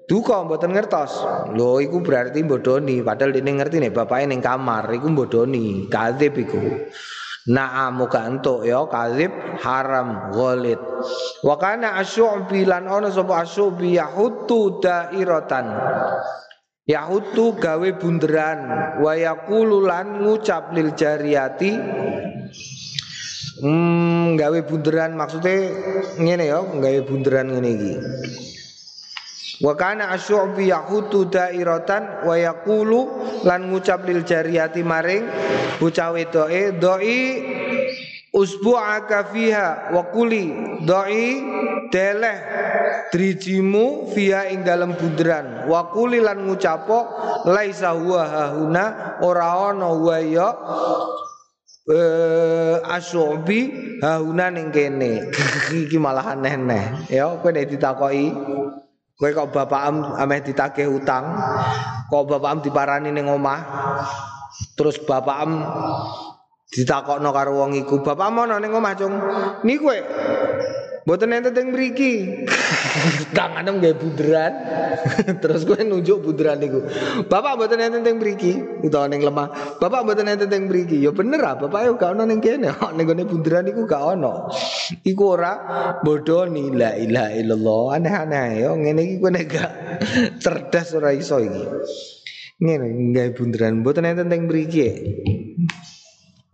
Duka 0.06 0.46
mboten 0.46 0.70
ngertos. 0.70 1.18
Lho 1.58 1.82
iku 1.82 2.06
berarti 2.06 2.46
bodoni 2.46 3.02
padahal 3.02 3.34
dene 3.34 3.58
ngerti 3.58 3.82
nek 3.82 3.96
bapake 3.96 4.30
ning 4.30 4.38
kamar 4.38 4.86
iku 4.94 5.10
bodoni, 5.10 5.90
kadzib 5.90 6.38
iku. 6.38 6.62
Naam 7.46 8.02
muga 8.02 8.26
entuk 8.26 8.66
ya 8.66 8.86
kadzib 8.90 9.34
haram 9.62 10.34
ghalid. 10.34 10.82
Wa 11.46 11.58
kana 11.58 11.98
asyubi 12.02 12.66
lan 12.66 12.90
ana 12.90 13.10
sapa 13.10 13.46
asyubi 13.46 13.98
yahutu 13.98 14.82
dairatan. 14.82 15.66
Yahutu 16.86 17.58
gawe 17.58 17.90
bunderan 17.98 18.60
wa 19.02 19.18
yaqulu 19.18 19.90
lan 19.90 20.22
ngucap 20.22 20.70
lil 20.70 20.94
jariyati 20.94 21.74
Hmm, 23.56 24.36
gawe 24.36 24.60
bunderan 24.68 25.16
maksudnya 25.16 25.72
ngene 26.20 26.44
ya, 26.52 26.60
gawe 26.60 27.00
bunderan 27.08 27.56
ngene 27.56 27.70
iki. 27.72 27.94
Wa 29.64 29.80
kana 29.80 30.12
asyubi 30.12 30.68
yahutu 30.68 31.32
dairatan 31.32 32.28
wa 32.28 32.36
yaqulu 32.36 33.08
lan 33.48 33.72
ngucap 33.72 34.04
lil 34.04 34.28
jariyati 34.28 34.84
maring 34.84 35.24
bocah 35.80 36.12
wedoke 36.12 36.76
doi 36.76 37.18
usbu'aka 38.36 39.32
fiha 39.32 39.96
wa 39.96 40.04
kuli 40.12 40.52
doi 40.84 41.40
deleh 41.88 42.38
drijimu 43.16 44.12
fiha 44.12 44.52
ing 44.52 44.68
dalam 44.68 44.92
bunderan. 45.00 45.64
Wa 45.72 45.88
kuli 45.96 46.20
lan 46.20 46.44
ngucapo 46.44 47.00
laisa 47.48 47.96
huwa 47.96 48.28
hahuna 48.28 48.84
ora 49.24 49.72
ana 49.72 49.88
wa 49.88 50.20
ya 50.20 50.50
eh 51.88 52.76
asyubi 52.92 53.72
hahuna 54.04 54.52
ning 54.52 54.76
kene. 54.76 55.32
Iki 55.88 55.96
malah 55.96 56.36
aneh 56.36 57.08
ya 57.08 57.32
kowe 57.40 57.56
nek 57.56 57.72
ditakoki 57.72 58.36
kowe 59.16 59.30
kok 59.32 59.48
bapak 59.56 59.82
am 59.88 59.96
ameh 60.20 60.44
ditagih 60.44 60.92
utang 60.92 61.40
kok 62.12 62.28
bapak 62.28 62.52
am 62.52 62.60
diparani 62.60 63.16
ning 63.16 63.32
omah 63.32 63.64
terus 64.76 65.00
bapak 65.00 65.38
am 65.40 65.52
ditakokno 66.72 67.30
karo 67.30 67.52
wong 67.62 67.78
iku 67.78 68.02
bapak 68.02 68.30
mono 68.34 68.58
ning 68.58 68.74
omah 68.74 68.94
cung 68.98 69.16
niku 69.62 69.90
kowe 69.90 70.00
Mboten 71.06 71.38
enten 71.38 71.54
teng 71.54 71.70
mriki. 71.70 72.34
Tangane 73.38 73.78
nggae 73.78 73.94
bunderan. 73.94 74.54
Terus 75.42 75.62
kowe 75.62 75.78
nunjuk 75.78 76.26
bunderan 76.26 76.58
niku. 76.58 76.82
Bapak 77.30 77.62
mboten 77.62 77.78
enten 77.78 78.02
teng 78.02 78.18
mriki 78.18 78.82
utawa 78.82 79.06
ning 79.06 79.22
lemah. 79.22 79.78
Bapak 79.78 80.02
mboten 80.02 80.26
enten 80.26 80.50
teng 80.50 80.66
mriki. 80.66 81.06
Ya 81.06 81.14
bener 81.14 81.46
ah, 81.46 81.62
bapak 81.62 81.86
yo 81.86 81.94
gak 81.94 82.18
ono 82.18 82.26
ning 82.26 82.42
kene. 82.42 82.74
Ning 82.74 83.06
gone 83.06 83.22
bunderan 83.22 83.70
niku 83.70 83.86
gak 83.86 84.02
ono. 84.02 84.50
Iku 85.06 85.24
ora 85.38 85.54
bodoni 86.02 86.74
la 86.74 86.98
ilaha 86.98 87.38
illallah. 87.38 88.02
Aneh-aneh 88.02 88.66
yo 88.66 88.74
ngene 88.74 89.02
iki 89.06 89.16
kowe 89.22 89.30
nek 89.30 89.46
gak 89.46 89.72
cerdas 90.42 90.90
ora 90.98 91.14
iso 91.14 91.38
iki. 91.38 91.64
Ngene 92.58 93.14
nggae 93.14 93.30
bunderan 93.38 93.86
mboten 93.86 94.10
enten 94.10 94.26
teng 94.26 94.50
mriki. 94.50 94.90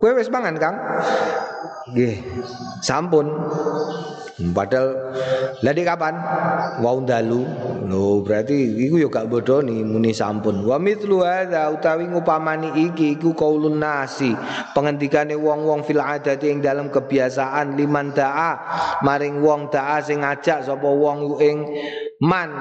Kowe 0.02 0.18
wis 0.18 0.26
mangan, 0.34 0.58
Kang? 0.58 0.74
Nggih. 1.94 2.26
Sampun. 2.82 3.30
Padahal 4.50 5.14
lagi 5.62 5.86
kapan? 5.86 6.18
Wau 6.82 7.06
dalu. 7.06 7.46
Lho 7.86 8.26
berarti 8.26 8.82
iku 8.82 8.98
yo 8.98 9.06
gak 9.06 9.30
bodoni 9.30 9.86
muni 9.86 10.10
sampun. 10.10 10.66
Wa 10.66 10.82
mithlu 10.82 11.22
hadza 11.22 11.70
utawi 11.70 12.10
ngupamani 12.10 12.74
iki 12.90 13.14
iku 13.14 13.30
qaulun 13.38 13.78
nasi. 13.78 14.34
Pengendikane 14.74 15.38
wong-wong 15.38 15.86
fil 15.86 16.02
adati 16.02 16.50
ing 16.50 16.58
dalam 16.58 16.90
kebiasaan 16.90 17.78
liman 17.78 18.10
da'a 18.10 18.50
maring 19.06 19.38
wong 19.38 19.70
da'a 19.70 20.02
sing 20.02 20.26
ngajak 20.26 20.66
sapa 20.66 20.88
wong 20.90 21.38
ing 21.38 21.62
man 22.22 22.54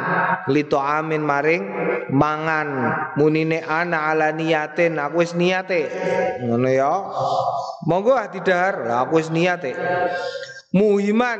lito 0.49 0.81
amin 0.81 1.21
maring 1.21 1.63
mangan 2.09 2.67
munine 3.13 3.61
ana 3.61 4.09
ala 4.09 4.33
niatin 4.33 4.97
aku 4.97 5.21
wis 5.21 5.37
niate 5.37 5.85
ngono 6.41 6.65
ya 6.65 6.91
monggo 7.85 8.17
ah 8.17 8.25
didahar 8.25 8.89
aku 9.05 9.21
wis 9.21 9.29
niate 9.29 9.77
muhiman 10.71 11.39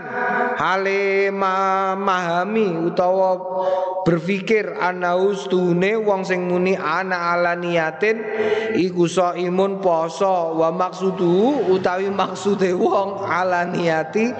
hale 0.59 1.31
memahami 1.31 2.75
utawa 2.83 3.39
berpikir 4.03 4.75
ana 4.75 5.15
ustune 5.15 5.95
wong 5.95 6.27
sing 6.27 6.51
muni 6.51 6.75
ana 6.75 7.35
ala 7.35 7.55
niatin 7.55 8.19
iku 8.75 9.07
imun 9.39 9.79
poso. 9.79 10.59
Wa 10.59 10.69
maksudu 10.75 11.71
utawi 11.71 12.11
maksude 12.11 12.75
wong 12.75 13.23
ala 13.23 13.63
niati 13.67 14.35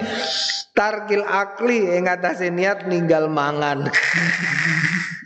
tarkil 0.76 1.24
akli 1.24 1.96
ing 1.96 2.08
atase 2.08 2.52
niat 2.52 2.84
ninggal 2.86 3.28
mangan. 3.32 3.88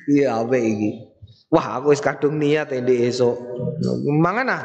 Iya 0.07 0.39
apa 0.39 0.55
iki. 0.55 1.03
Wah 1.51 1.83
aku 1.83 1.91
wis 1.91 1.99
kadung 1.99 2.39
niat 2.39 2.71
ndek 2.71 3.11
esuk. 3.11 3.35
Mangan 4.07 4.55
ah 4.55 4.63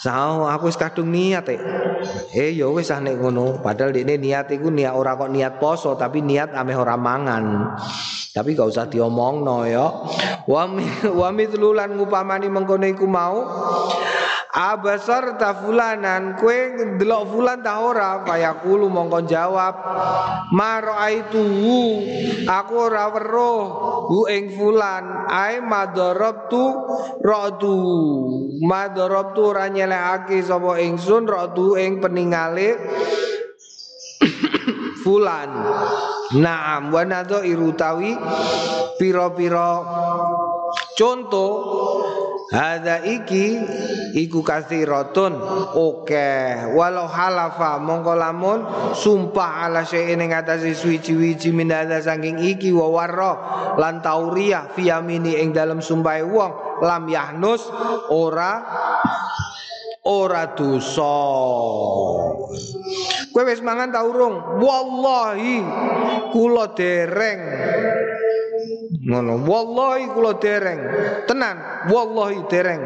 Sao 0.00 0.48
aku 0.48 0.70
wis 0.70 0.78
kadung 0.78 1.10
niat 1.12 1.46
e. 1.50 1.56
Eh 2.34 2.50
ya 2.56 2.68
wis 2.70 2.90
ah 2.90 3.00
nek 3.00 3.18
ngono. 3.18 3.60
Padahal 3.60 3.94
dekne 3.94 4.18
niat 4.18 4.50
iku 4.50 4.70
niat 4.70 4.94
ora 4.94 5.14
kok 5.14 5.30
niat 5.30 5.58
poso 5.62 5.94
tapi 5.94 6.22
niat 6.22 6.54
ameh 6.54 6.76
ora 6.76 6.98
mangan. 6.98 7.74
Tapi 8.34 8.58
gak 8.58 8.70
usah 8.74 8.86
diomongno 8.90 9.62
ya. 9.68 9.86
Wa 10.50 10.66
wa 11.14 11.28
mitlulan 11.30 11.94
ngupamani 11.94 12.50
mengkono 12.50 12.86
iku 12.90 13.06
mau 13.06 13.46
Abasar 14.54 15.34
ta 15.34 15.50
fulanan 15.50 16.38
kue 16.38 16.78
ndelok 16.94 17.22
fulan 17.26 17.58
ta 17.66 17.82
ora? 17.82 18.22
Fayaqulu 18.22 18.86
mongko 18.86 19.26
jawab. 19.26 19.74
Maro 20.54 20.94
itu 21.10 21.42
aku 22.46 22.74
ora 22.86 23.10
weruh 23.10 23.62
hu 24.06 24.30
ing 24.30 24.54
fulan. 24.54 25.26
Ai 25.26 25.58
tu 26.46 26.66
radu 27.18 27.74
tu 29.34 29.42
ora 29.42 29.66
nyelekake 29.66 30.38
sapa 30.46 30.78
ingsun 30.78 31.26
radu 31.26 31.74
ing 31.74 31.98
peningale 31.98 32.78
fulan. 35.02 35.50
Naam 36.38 36.94
wa 36.94 37.02
nadho 37.02 37.42
irutawi 37.42 38.14
piro-piro 39.02 39.72
contoh 40.94 41.50
Hada 42.52 43.00
iki 43.00 43.56
iku 44.12 44.44
kathiratun 44.44 45.32
oke 45.72 46.28
walau 46.76 47.08
halafa 47.08 47.80
mongko 47.80 48.12
lamun 48.12 48.60
sumpah 48.92 49.64
ala 49.64 49.80
syai'in 49.80 50.20
ing 50.20 50.36
atase 50.36 50.76
suwi-wiji 50.76 51.56
min 51.56 51.72
hada 51.72 52.04
saking 52.04 52.36
iki 52.44 52.68
wa 52.68 52.92
warra 52.92 53.32
lan 53.80 54.04
yamini 54.76 55.40
ing 55.40 55.56
dalem 55.56 55.80
sumpah 55.80 56.20
wong 56.20 56.84
lam 56.84 57.08
yahnus 57.08 57.64
ora 58.12 58.60
ora 60.04 60.52
dosa. 60.52 61.16
Kowe 63.32 63.42
wis 63.48 63.64
mangan 63.64 63.88
ta 63.88 64.04
urung 64.04 64.60
wallahi 64.60 65.64
kula 66.28 66.76
dereng 66.76 67.40
ngono 69.04 69.42
wallahi 69.44 70.04
kula 70.12 70.32
dereng 70.38 70.80
tenan 71.28 71.86
wallahi 71.90 72.44
dereng 72.48 72.82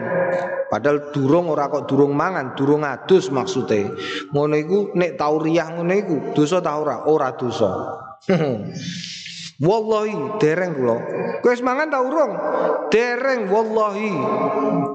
padahal 0.69 1.11
durung 1.15 1.49
ora 1.49 1.71
kok 1.73 1.89
durung 1.89 2.13
mangan 2.13 2.53
durung 2.59 2.85
adus 2.85 3.33
maksude 3.33 3.95
ngono 4.33 4.55
iku 4.59 4.79
nek 4.95 5.17
tauriah 5.17 5.69
ngono 5.75 5.95
iku 5.95 6.17
dosa 6.37 6.59
ta 6.61 6.77
ora 6.77 7.07
ora 7.09 7.33
dosa 7.35 7.71
Wallahi 9.59 10.39
dereng 10.39 10.71
kula. 10.71 10.97
Kowe 11.43 11.55
mangan 11.67 11.91
ta 11.91 11.99
urung? 11.99 12.31
Dereng 12.95 13.51
wallahi. 13.51 14.15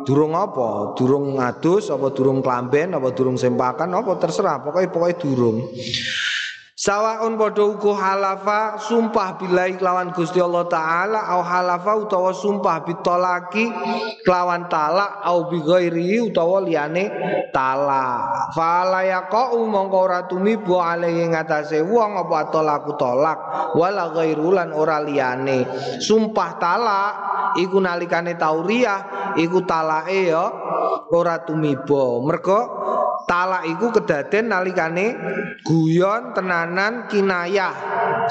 Durung 0.07 0.39
apa? 0.39 0.95
Durung 0.95 1.35
adus 1.35 1.91
apa 1.91 2.15
durung 2.15 2.39
klamben 2.39 2.95
apa 2.95 3.11
durung 3.11 3.35
sempakan 3.35 3.91
apa 3.91 4.15
terserah 4.15 4.63
pokoknya 4.63 4.87
pokoknya 4.87 5.19
durung. 5.19 5.67
Sawaun 6.83 7.39
padha 7.39 7.63
uga 7.63 7.95
halafa 7.95 8.75
sumpah 8.75 9.39
billahi 9.39 9.79
kelawan 9.79 10.11
Gusti 10.11 10.43
Allah 10.43 10.67
taala 10.67 11.31
au 11.31 11.39
halafa 11.39 11.95
utawa 11.95 12.35
sumpah 12.35 12.83
bitolaki 12.83 13.71
kelawan 14.27 14.67
talak 14.67 15.23
au 15.23 15.47
bi 15.47 15.63
ghairi 15.63 16.19
utawa 16.19 16.59
liyane 16.59 17.07
talak. 17.55 18.51
Fala 18.51 18.99
yaqau 19.07 19.63
mongko 19.63 19.95
ora 19.95 20.27
tumibo 20.27 20.83
alaihi 20.83 21.31
ngatasé 21.31 21.79
wong 21.87 22.19
apa 22.19 22.51
tolaku 22.51 22.99
tolak 22.99 23.39
wala 23.79 24.11
ghairulan 24.11 24.75
ora 24.75 24.99
liyane. 24.99 25.63
Sumpah 26.03 26.59
talak 26.59 27.13
iku 27.63 27.79
nalikane 27.79 28.35
tauriah 28.35 29.31
iku 29.39 29.63
talake 29.63 30.35
ya 30.35 30.51
ora 31.15 31.47
tumibo. 31.47 32.19
Mergo 32.27 32.59
talak 33.25 33.67
iku 33.69 33.93
kedaden 33.93 34.51
nalikane 34.51 35.15
guyon 35.63 36.35
tenanan 36.35 37.07
kinayah. 37.07 37.73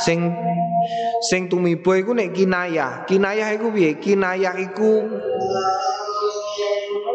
Sing 0.00 0.32
sing 1.24 1.46
tumibo 1.46 1.94
iku 1.94 2.12
nek 2.16 2.34
kinayah. 2.34 3.06
Kinayah 3.06 3.48
iku 3.54 3.70
piye? 3.70 3.98
Kinayah 3.98 4.54
iku 4.58 5.06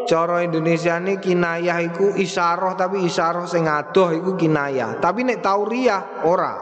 cara 0.07 0.39
Indonesia 0.39 0.95
ini 1.03 1.19
kinayah 1.19 1.83
iku 1.83 2.15
isaroh 2.15 2.79
tapi 2.79 3.03
isaroh 3.03 3.43
sing 3.43 3.67
adoh 3.67 4.15
iku 4.15 4.39
kinayah. 4.39 4.97
Tapi 5.03 5.27
nek 5.27 5.43
tauriah 5.43 6.23
ora. 6.23 6.55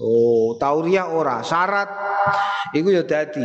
Oh 0.00 0.56
tauriah 0.56 1.12
ora. 1.12 1.44
Syarat 1.44 1.90
iku 2.72 2.88
ya 2.88 3.04
dadi. 3.04 3.44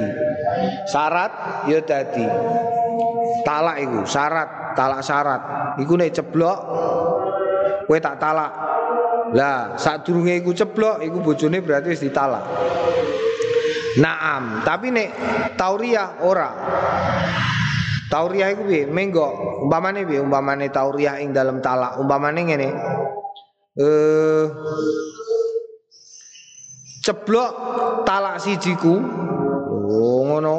Syarat 0.88 1.32
ya 1.68 1.80
dadi. 1.84 2.26
Talak 3.44 3.78
iku 3.84 4.08
syarat 4.08 4.63
talak 4.76 5.02
syarat 5.06 5.42
iku 5.80 5.94
nek 5.96 6.14
ceblok 6.14 6.58
kowe 7.88 8.00
tak 8.02 8.18
talak 8.22 8.52
lah 9.34 9.74
saat 9.80 10.06
durunge 10.06 10.38
iku 10.38 10.54
ceblok 10.54 11.02
iku 11.02 11.18
bojone 11.24 11.64
berarti 11.64 11.94
wis 11.94 12.04
ditalak 12.04 12.44
Naam, 13.94 14.66
tapi 14.66 14.90
nek 14.90 15.10
tauriah 15.54 16.26
ora. 16.26 16.50
Tauriah 18.10 18.50
iku 18.54 18.66
piye? 18.66 18.90
Menggo, 18.90 19.62
umpamane 19.66 20.06
piye? 20.06 20.18
Umpamane 20.18 20.74
tauriah 20.74 21.22
ing 21.22 21.30
dalam 21.30 21.62
talak, 21.62 22.02
umpamane 22.02 22.42
ngene. 22.42 22.70
Eh 23.78 24.46
ceblok 27.06 27.52
talak 28.06 28.42
sijiku. 28.42 28.98
Oh 29.94 30.26
ngono. 30.26 30.58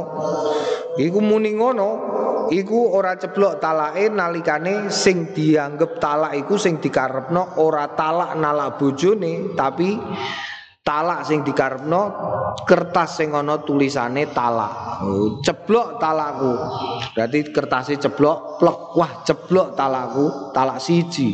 Iku 0.95 1.19
muni 1.19 1.59
ngono, 1.59 1.89
iku 2.53 2.93
ora 2.97 3.17
ceblok 3.17 3.63
talake 3.63 4.11
nalikane 4.11 4.91
sing 4.91 5.33
dianggep 5.33 6.03
talak 6.03 6.37
iku 6.37 6.59
sing 6.59 6.83
dikarepno 6.83 7.61
ora 7.63 7.89
talak 7.93 8.37
nalak 8.37 8.77
bojone 8.77 9.55
tapi 9.57 9.97
talak 10.85 11.25
sing 11.25 11.41
dikarepno 11.41 12.03
kertas 12.69 13.17
sing 13.17 13.33
ana 13.33 13.65
tulisane 13.65 14.29
talak. 14.29 15.01
Oh, 15.01 15.41
ceblok 15.41 15.97
talakku. 15.97 16.53
Berarti 17.17 17.39
kertasnya 17.51 17.97
ceblok, 18.05 18.61
plek 18.61 18.79
wah 18.95 19.13
ceblok 19.25 19.73
talakku, 19.73 20.53
talak 20.53 20.79
siji 20.79 21.31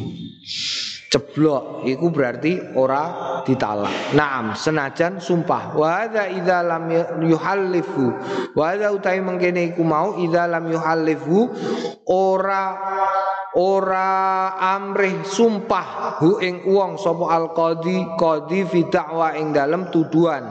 ceblok 1.11 1.83
iku 1.91 2.07
berarti 2.15 2.79
ora 2.79 3.03
ditalak. 3.43 4.15
Naam, 4.15 4.55
senajan 4.55 5.19
sumpah. 5.19 5.75
Wa 5.75 6.07
hadza 6.07 6.31
idza 6.31 6.63
lam 6.63 6.87
yuhallifu. 7.27 8.15
Wa 8.55 8.63
hadza 8.71 8.95
utai 8.95 9.19
mengkene 9.19 9.75
iku 9.75 9.83
mau 9.83 10.15
idza 10.23 10.47
lam 10.47 10.71
yuhallifu 10.71 11.51
ora 12.07 12.79
ora 13.59 14.55
amrih 14.55 15.27
sumpah 15.27 16.23
hu 16.23 16.39
ing 16.39 16.71
wong 16.71 16.95
sapa 16.95 17.27
al 17.27 17.51
qadi 17.59 18.07
qadi 18.15 18.63
fi 18.71 18.87
ing 19.35 19.51
dalem 19.51 19.91
tuduhan. 19.91 20.47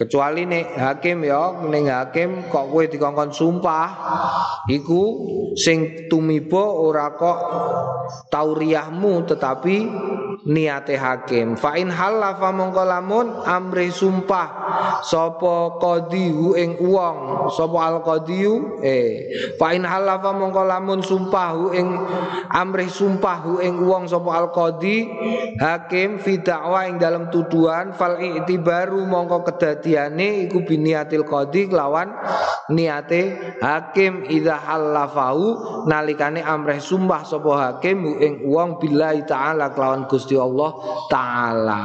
Kecuali 0.00 0.48
nek 0.48 0.80
hakim 0.80 1.28
ya, 1.28 1.60
ning 1.68 1.92
hakim 1.92 2.48
kok 2.48 2.72
kowe 2.72 2.88
dikongkon 2.88 3.36
sumpah 3.36 3.88
iku 4.64 5.02
sing 5.52 6.08
tumiba 6.08 6.64
ora 6.72 7.12
kok 7.12 7.38
tauriahmu 8.32 9.28
tetapi 9.28 9.76
niate 10.46 10.94
hakim. 10.94 11.58
Fa 11.58 11.74
in 11.74 11.90
halafa 11.90 12.54
mongko 12.54 12.82
lamun 12.86 13.26
amri 13.44 13.90
sumpah. 13.90 14.48
Sapa 15.02 15.80
qadihu 15.82 16.54
ing 16.54 16.78
wong, 16.78 17.48
sapa 17.50 17.78
al 17.80 17.98
qadiu 18.06 18.78
eh. 18.84 19.26
Fa 19.58 19.74
in 19.74 19.82
halafa 19.82 20.30
mongko 20.30 20.62
lamun 20.64 21.00
sumpahhu 21.02 21.74
ing 21.74 21.88
amri 22.52 22.86
sumpahhu 22.86 23.58
ing 23.64 23.80
wong 23.82 24.06
sapa 24.06 24.30
al 24.30 24.48
qadi 24.54 25.08
hakim 25.58 26.20
fi 26.20 26.38
dakwa 26.40 26.86
ing 26.86 27.00
dalam 27.00 27.28
tuduhan 27.32 27.96
fal 27.96 28.20
i'tibaru 28.20 29.02
mongko 29.08 29.42
kedadi 29.42 29.80
kedadiane 29.80 30.46
iku 30.46 30.66
biniatil 30.66 31.24
qadi 31.24 31.70
lawan 31.72 32.12
niate 32.68 33.56
hakim. 33.62 34.22
Idza 34.30 34.60
halafahu 34.60 35.84
nalikane 35.88 36.44
amreh 36.44 36.78
sumpah 36.78 37.24
sapa 37.24 37.50
hakim 37.56 38.04
ing 38.20 38.46
wong 38.46 38.78
billahi 38.78 39.24
taala 39.24 39.72
kelawan 39.72 40.06
Gusti 40.06 40.29
Allah 40.36 40.70
taala. 41.08 41.84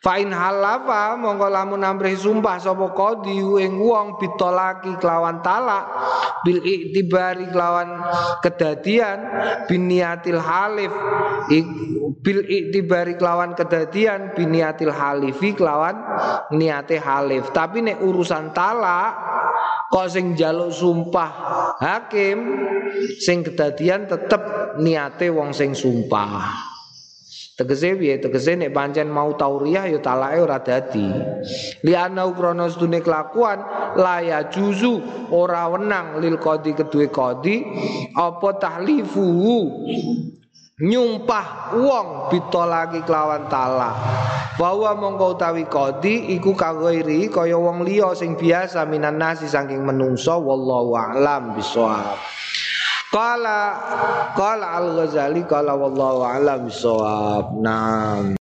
Fa 0.00 0.16
in 0.16 0.32
halafa 0.32 1.14
mongko 1.20 1.46
lamun 1.52 1.84
amreh 1.84 2.16
sumpah 2.16 2.56
sapa 2.56 2.90
qadi 2.96 3.36
ing 3.36 3.76
wong 3.76 4.16
bitolaki 4.16 4.96
kelawan 4.96 5.44
talak 5.44 5.84
bil 6.40 6.60
iktibari 6.64 7.44
kelawan 7.52 8.00
kedadian 8.40 9.18
biniatil 9.68 10.40
halif 10.40 10.92
bil 12.24 12.40
iktibari 12.48 13.20
kelawan 13.20 13.52
kedadian 13.52 14.32
biniatil 14.32 14.92
halifi 14.92 15.52
kelawan 15.52 16.00
niate 16.56 16.96
halif. 16.96 17.52
Tapi 17.52 17.84
nek 17.84 18.00
urusan 18.00 18.56
talak 18.56 19.12
kok 19.90 20.06
sing 20.06 20.38
jaluk 20.38 20.70
sumpah 20.70 21.30
hakim 21.82 22.38
sing 23.18 23.42
kedadian 23.42 24.06
tetep 24.06 24.40
niate 24.78 25.28
wong 25.34 25.50
sing 25.50 25.74
sumpah 25.74 26.69
Tegese 27.60 27.92
piye? 27.92 28.16
Tegese 28.16 28.56
nek 28.56 28.72
pancen 28.72 29.12
mau 29.12 29.36
tauriah 29.36 29.84
ya 29.84 30.00
talake 30.00 30.40
ora 30.40 30.64
dadi. 30.64 31.12
Li 31.84 31.92
ana 31.92 32.24
krana 32.32 32.72
sedune 32.72 33.04
kelakuan 33.04 33.60
laya 34.00 34.48
juzu 34.48 35.28
ora 35.28 35.68
wenang 35.68 36.24
lil 36.24 36.40
qadi 36.40 36.72
kedue 36.72 37.12
qadi 37.12 37.60
apa 38.16 38.48
tahlifu 38.56 39.28
nyumpah 40.80 41.76
wong 41.76 42.32
bitolaki 42.32 43.04
kelawan 43.04 43.44
talak 43.52 43.92
bahwa 44.56 44.96
mongko 44.96 45.36
utawi 45.36 45.68
kodi 45.68 46.32
iku 46.40 46.56
kagoiri 46.56 47.28
kaya 47.28 47.60
wong 47.60 47.84
liya 47.84 48.16
sing 48.16 48.32
biasa 48.32 48.88
minan 48.88 49.20
nasi 49.20 49.44
saking 49.44 49.84
menungso 49.84 50.40
wallahu 50.40 50.96
a'lam 50.96 51.52
Kala, 53.10 53.74
kala 54.38 54.78
Al-Ghazali, 54.78 55.42
kala 55.42 55.74
wallahu 55.74 56.22
alam 56.22 56.70
soab. 56.70 57.58
Nah. 57.58 58.38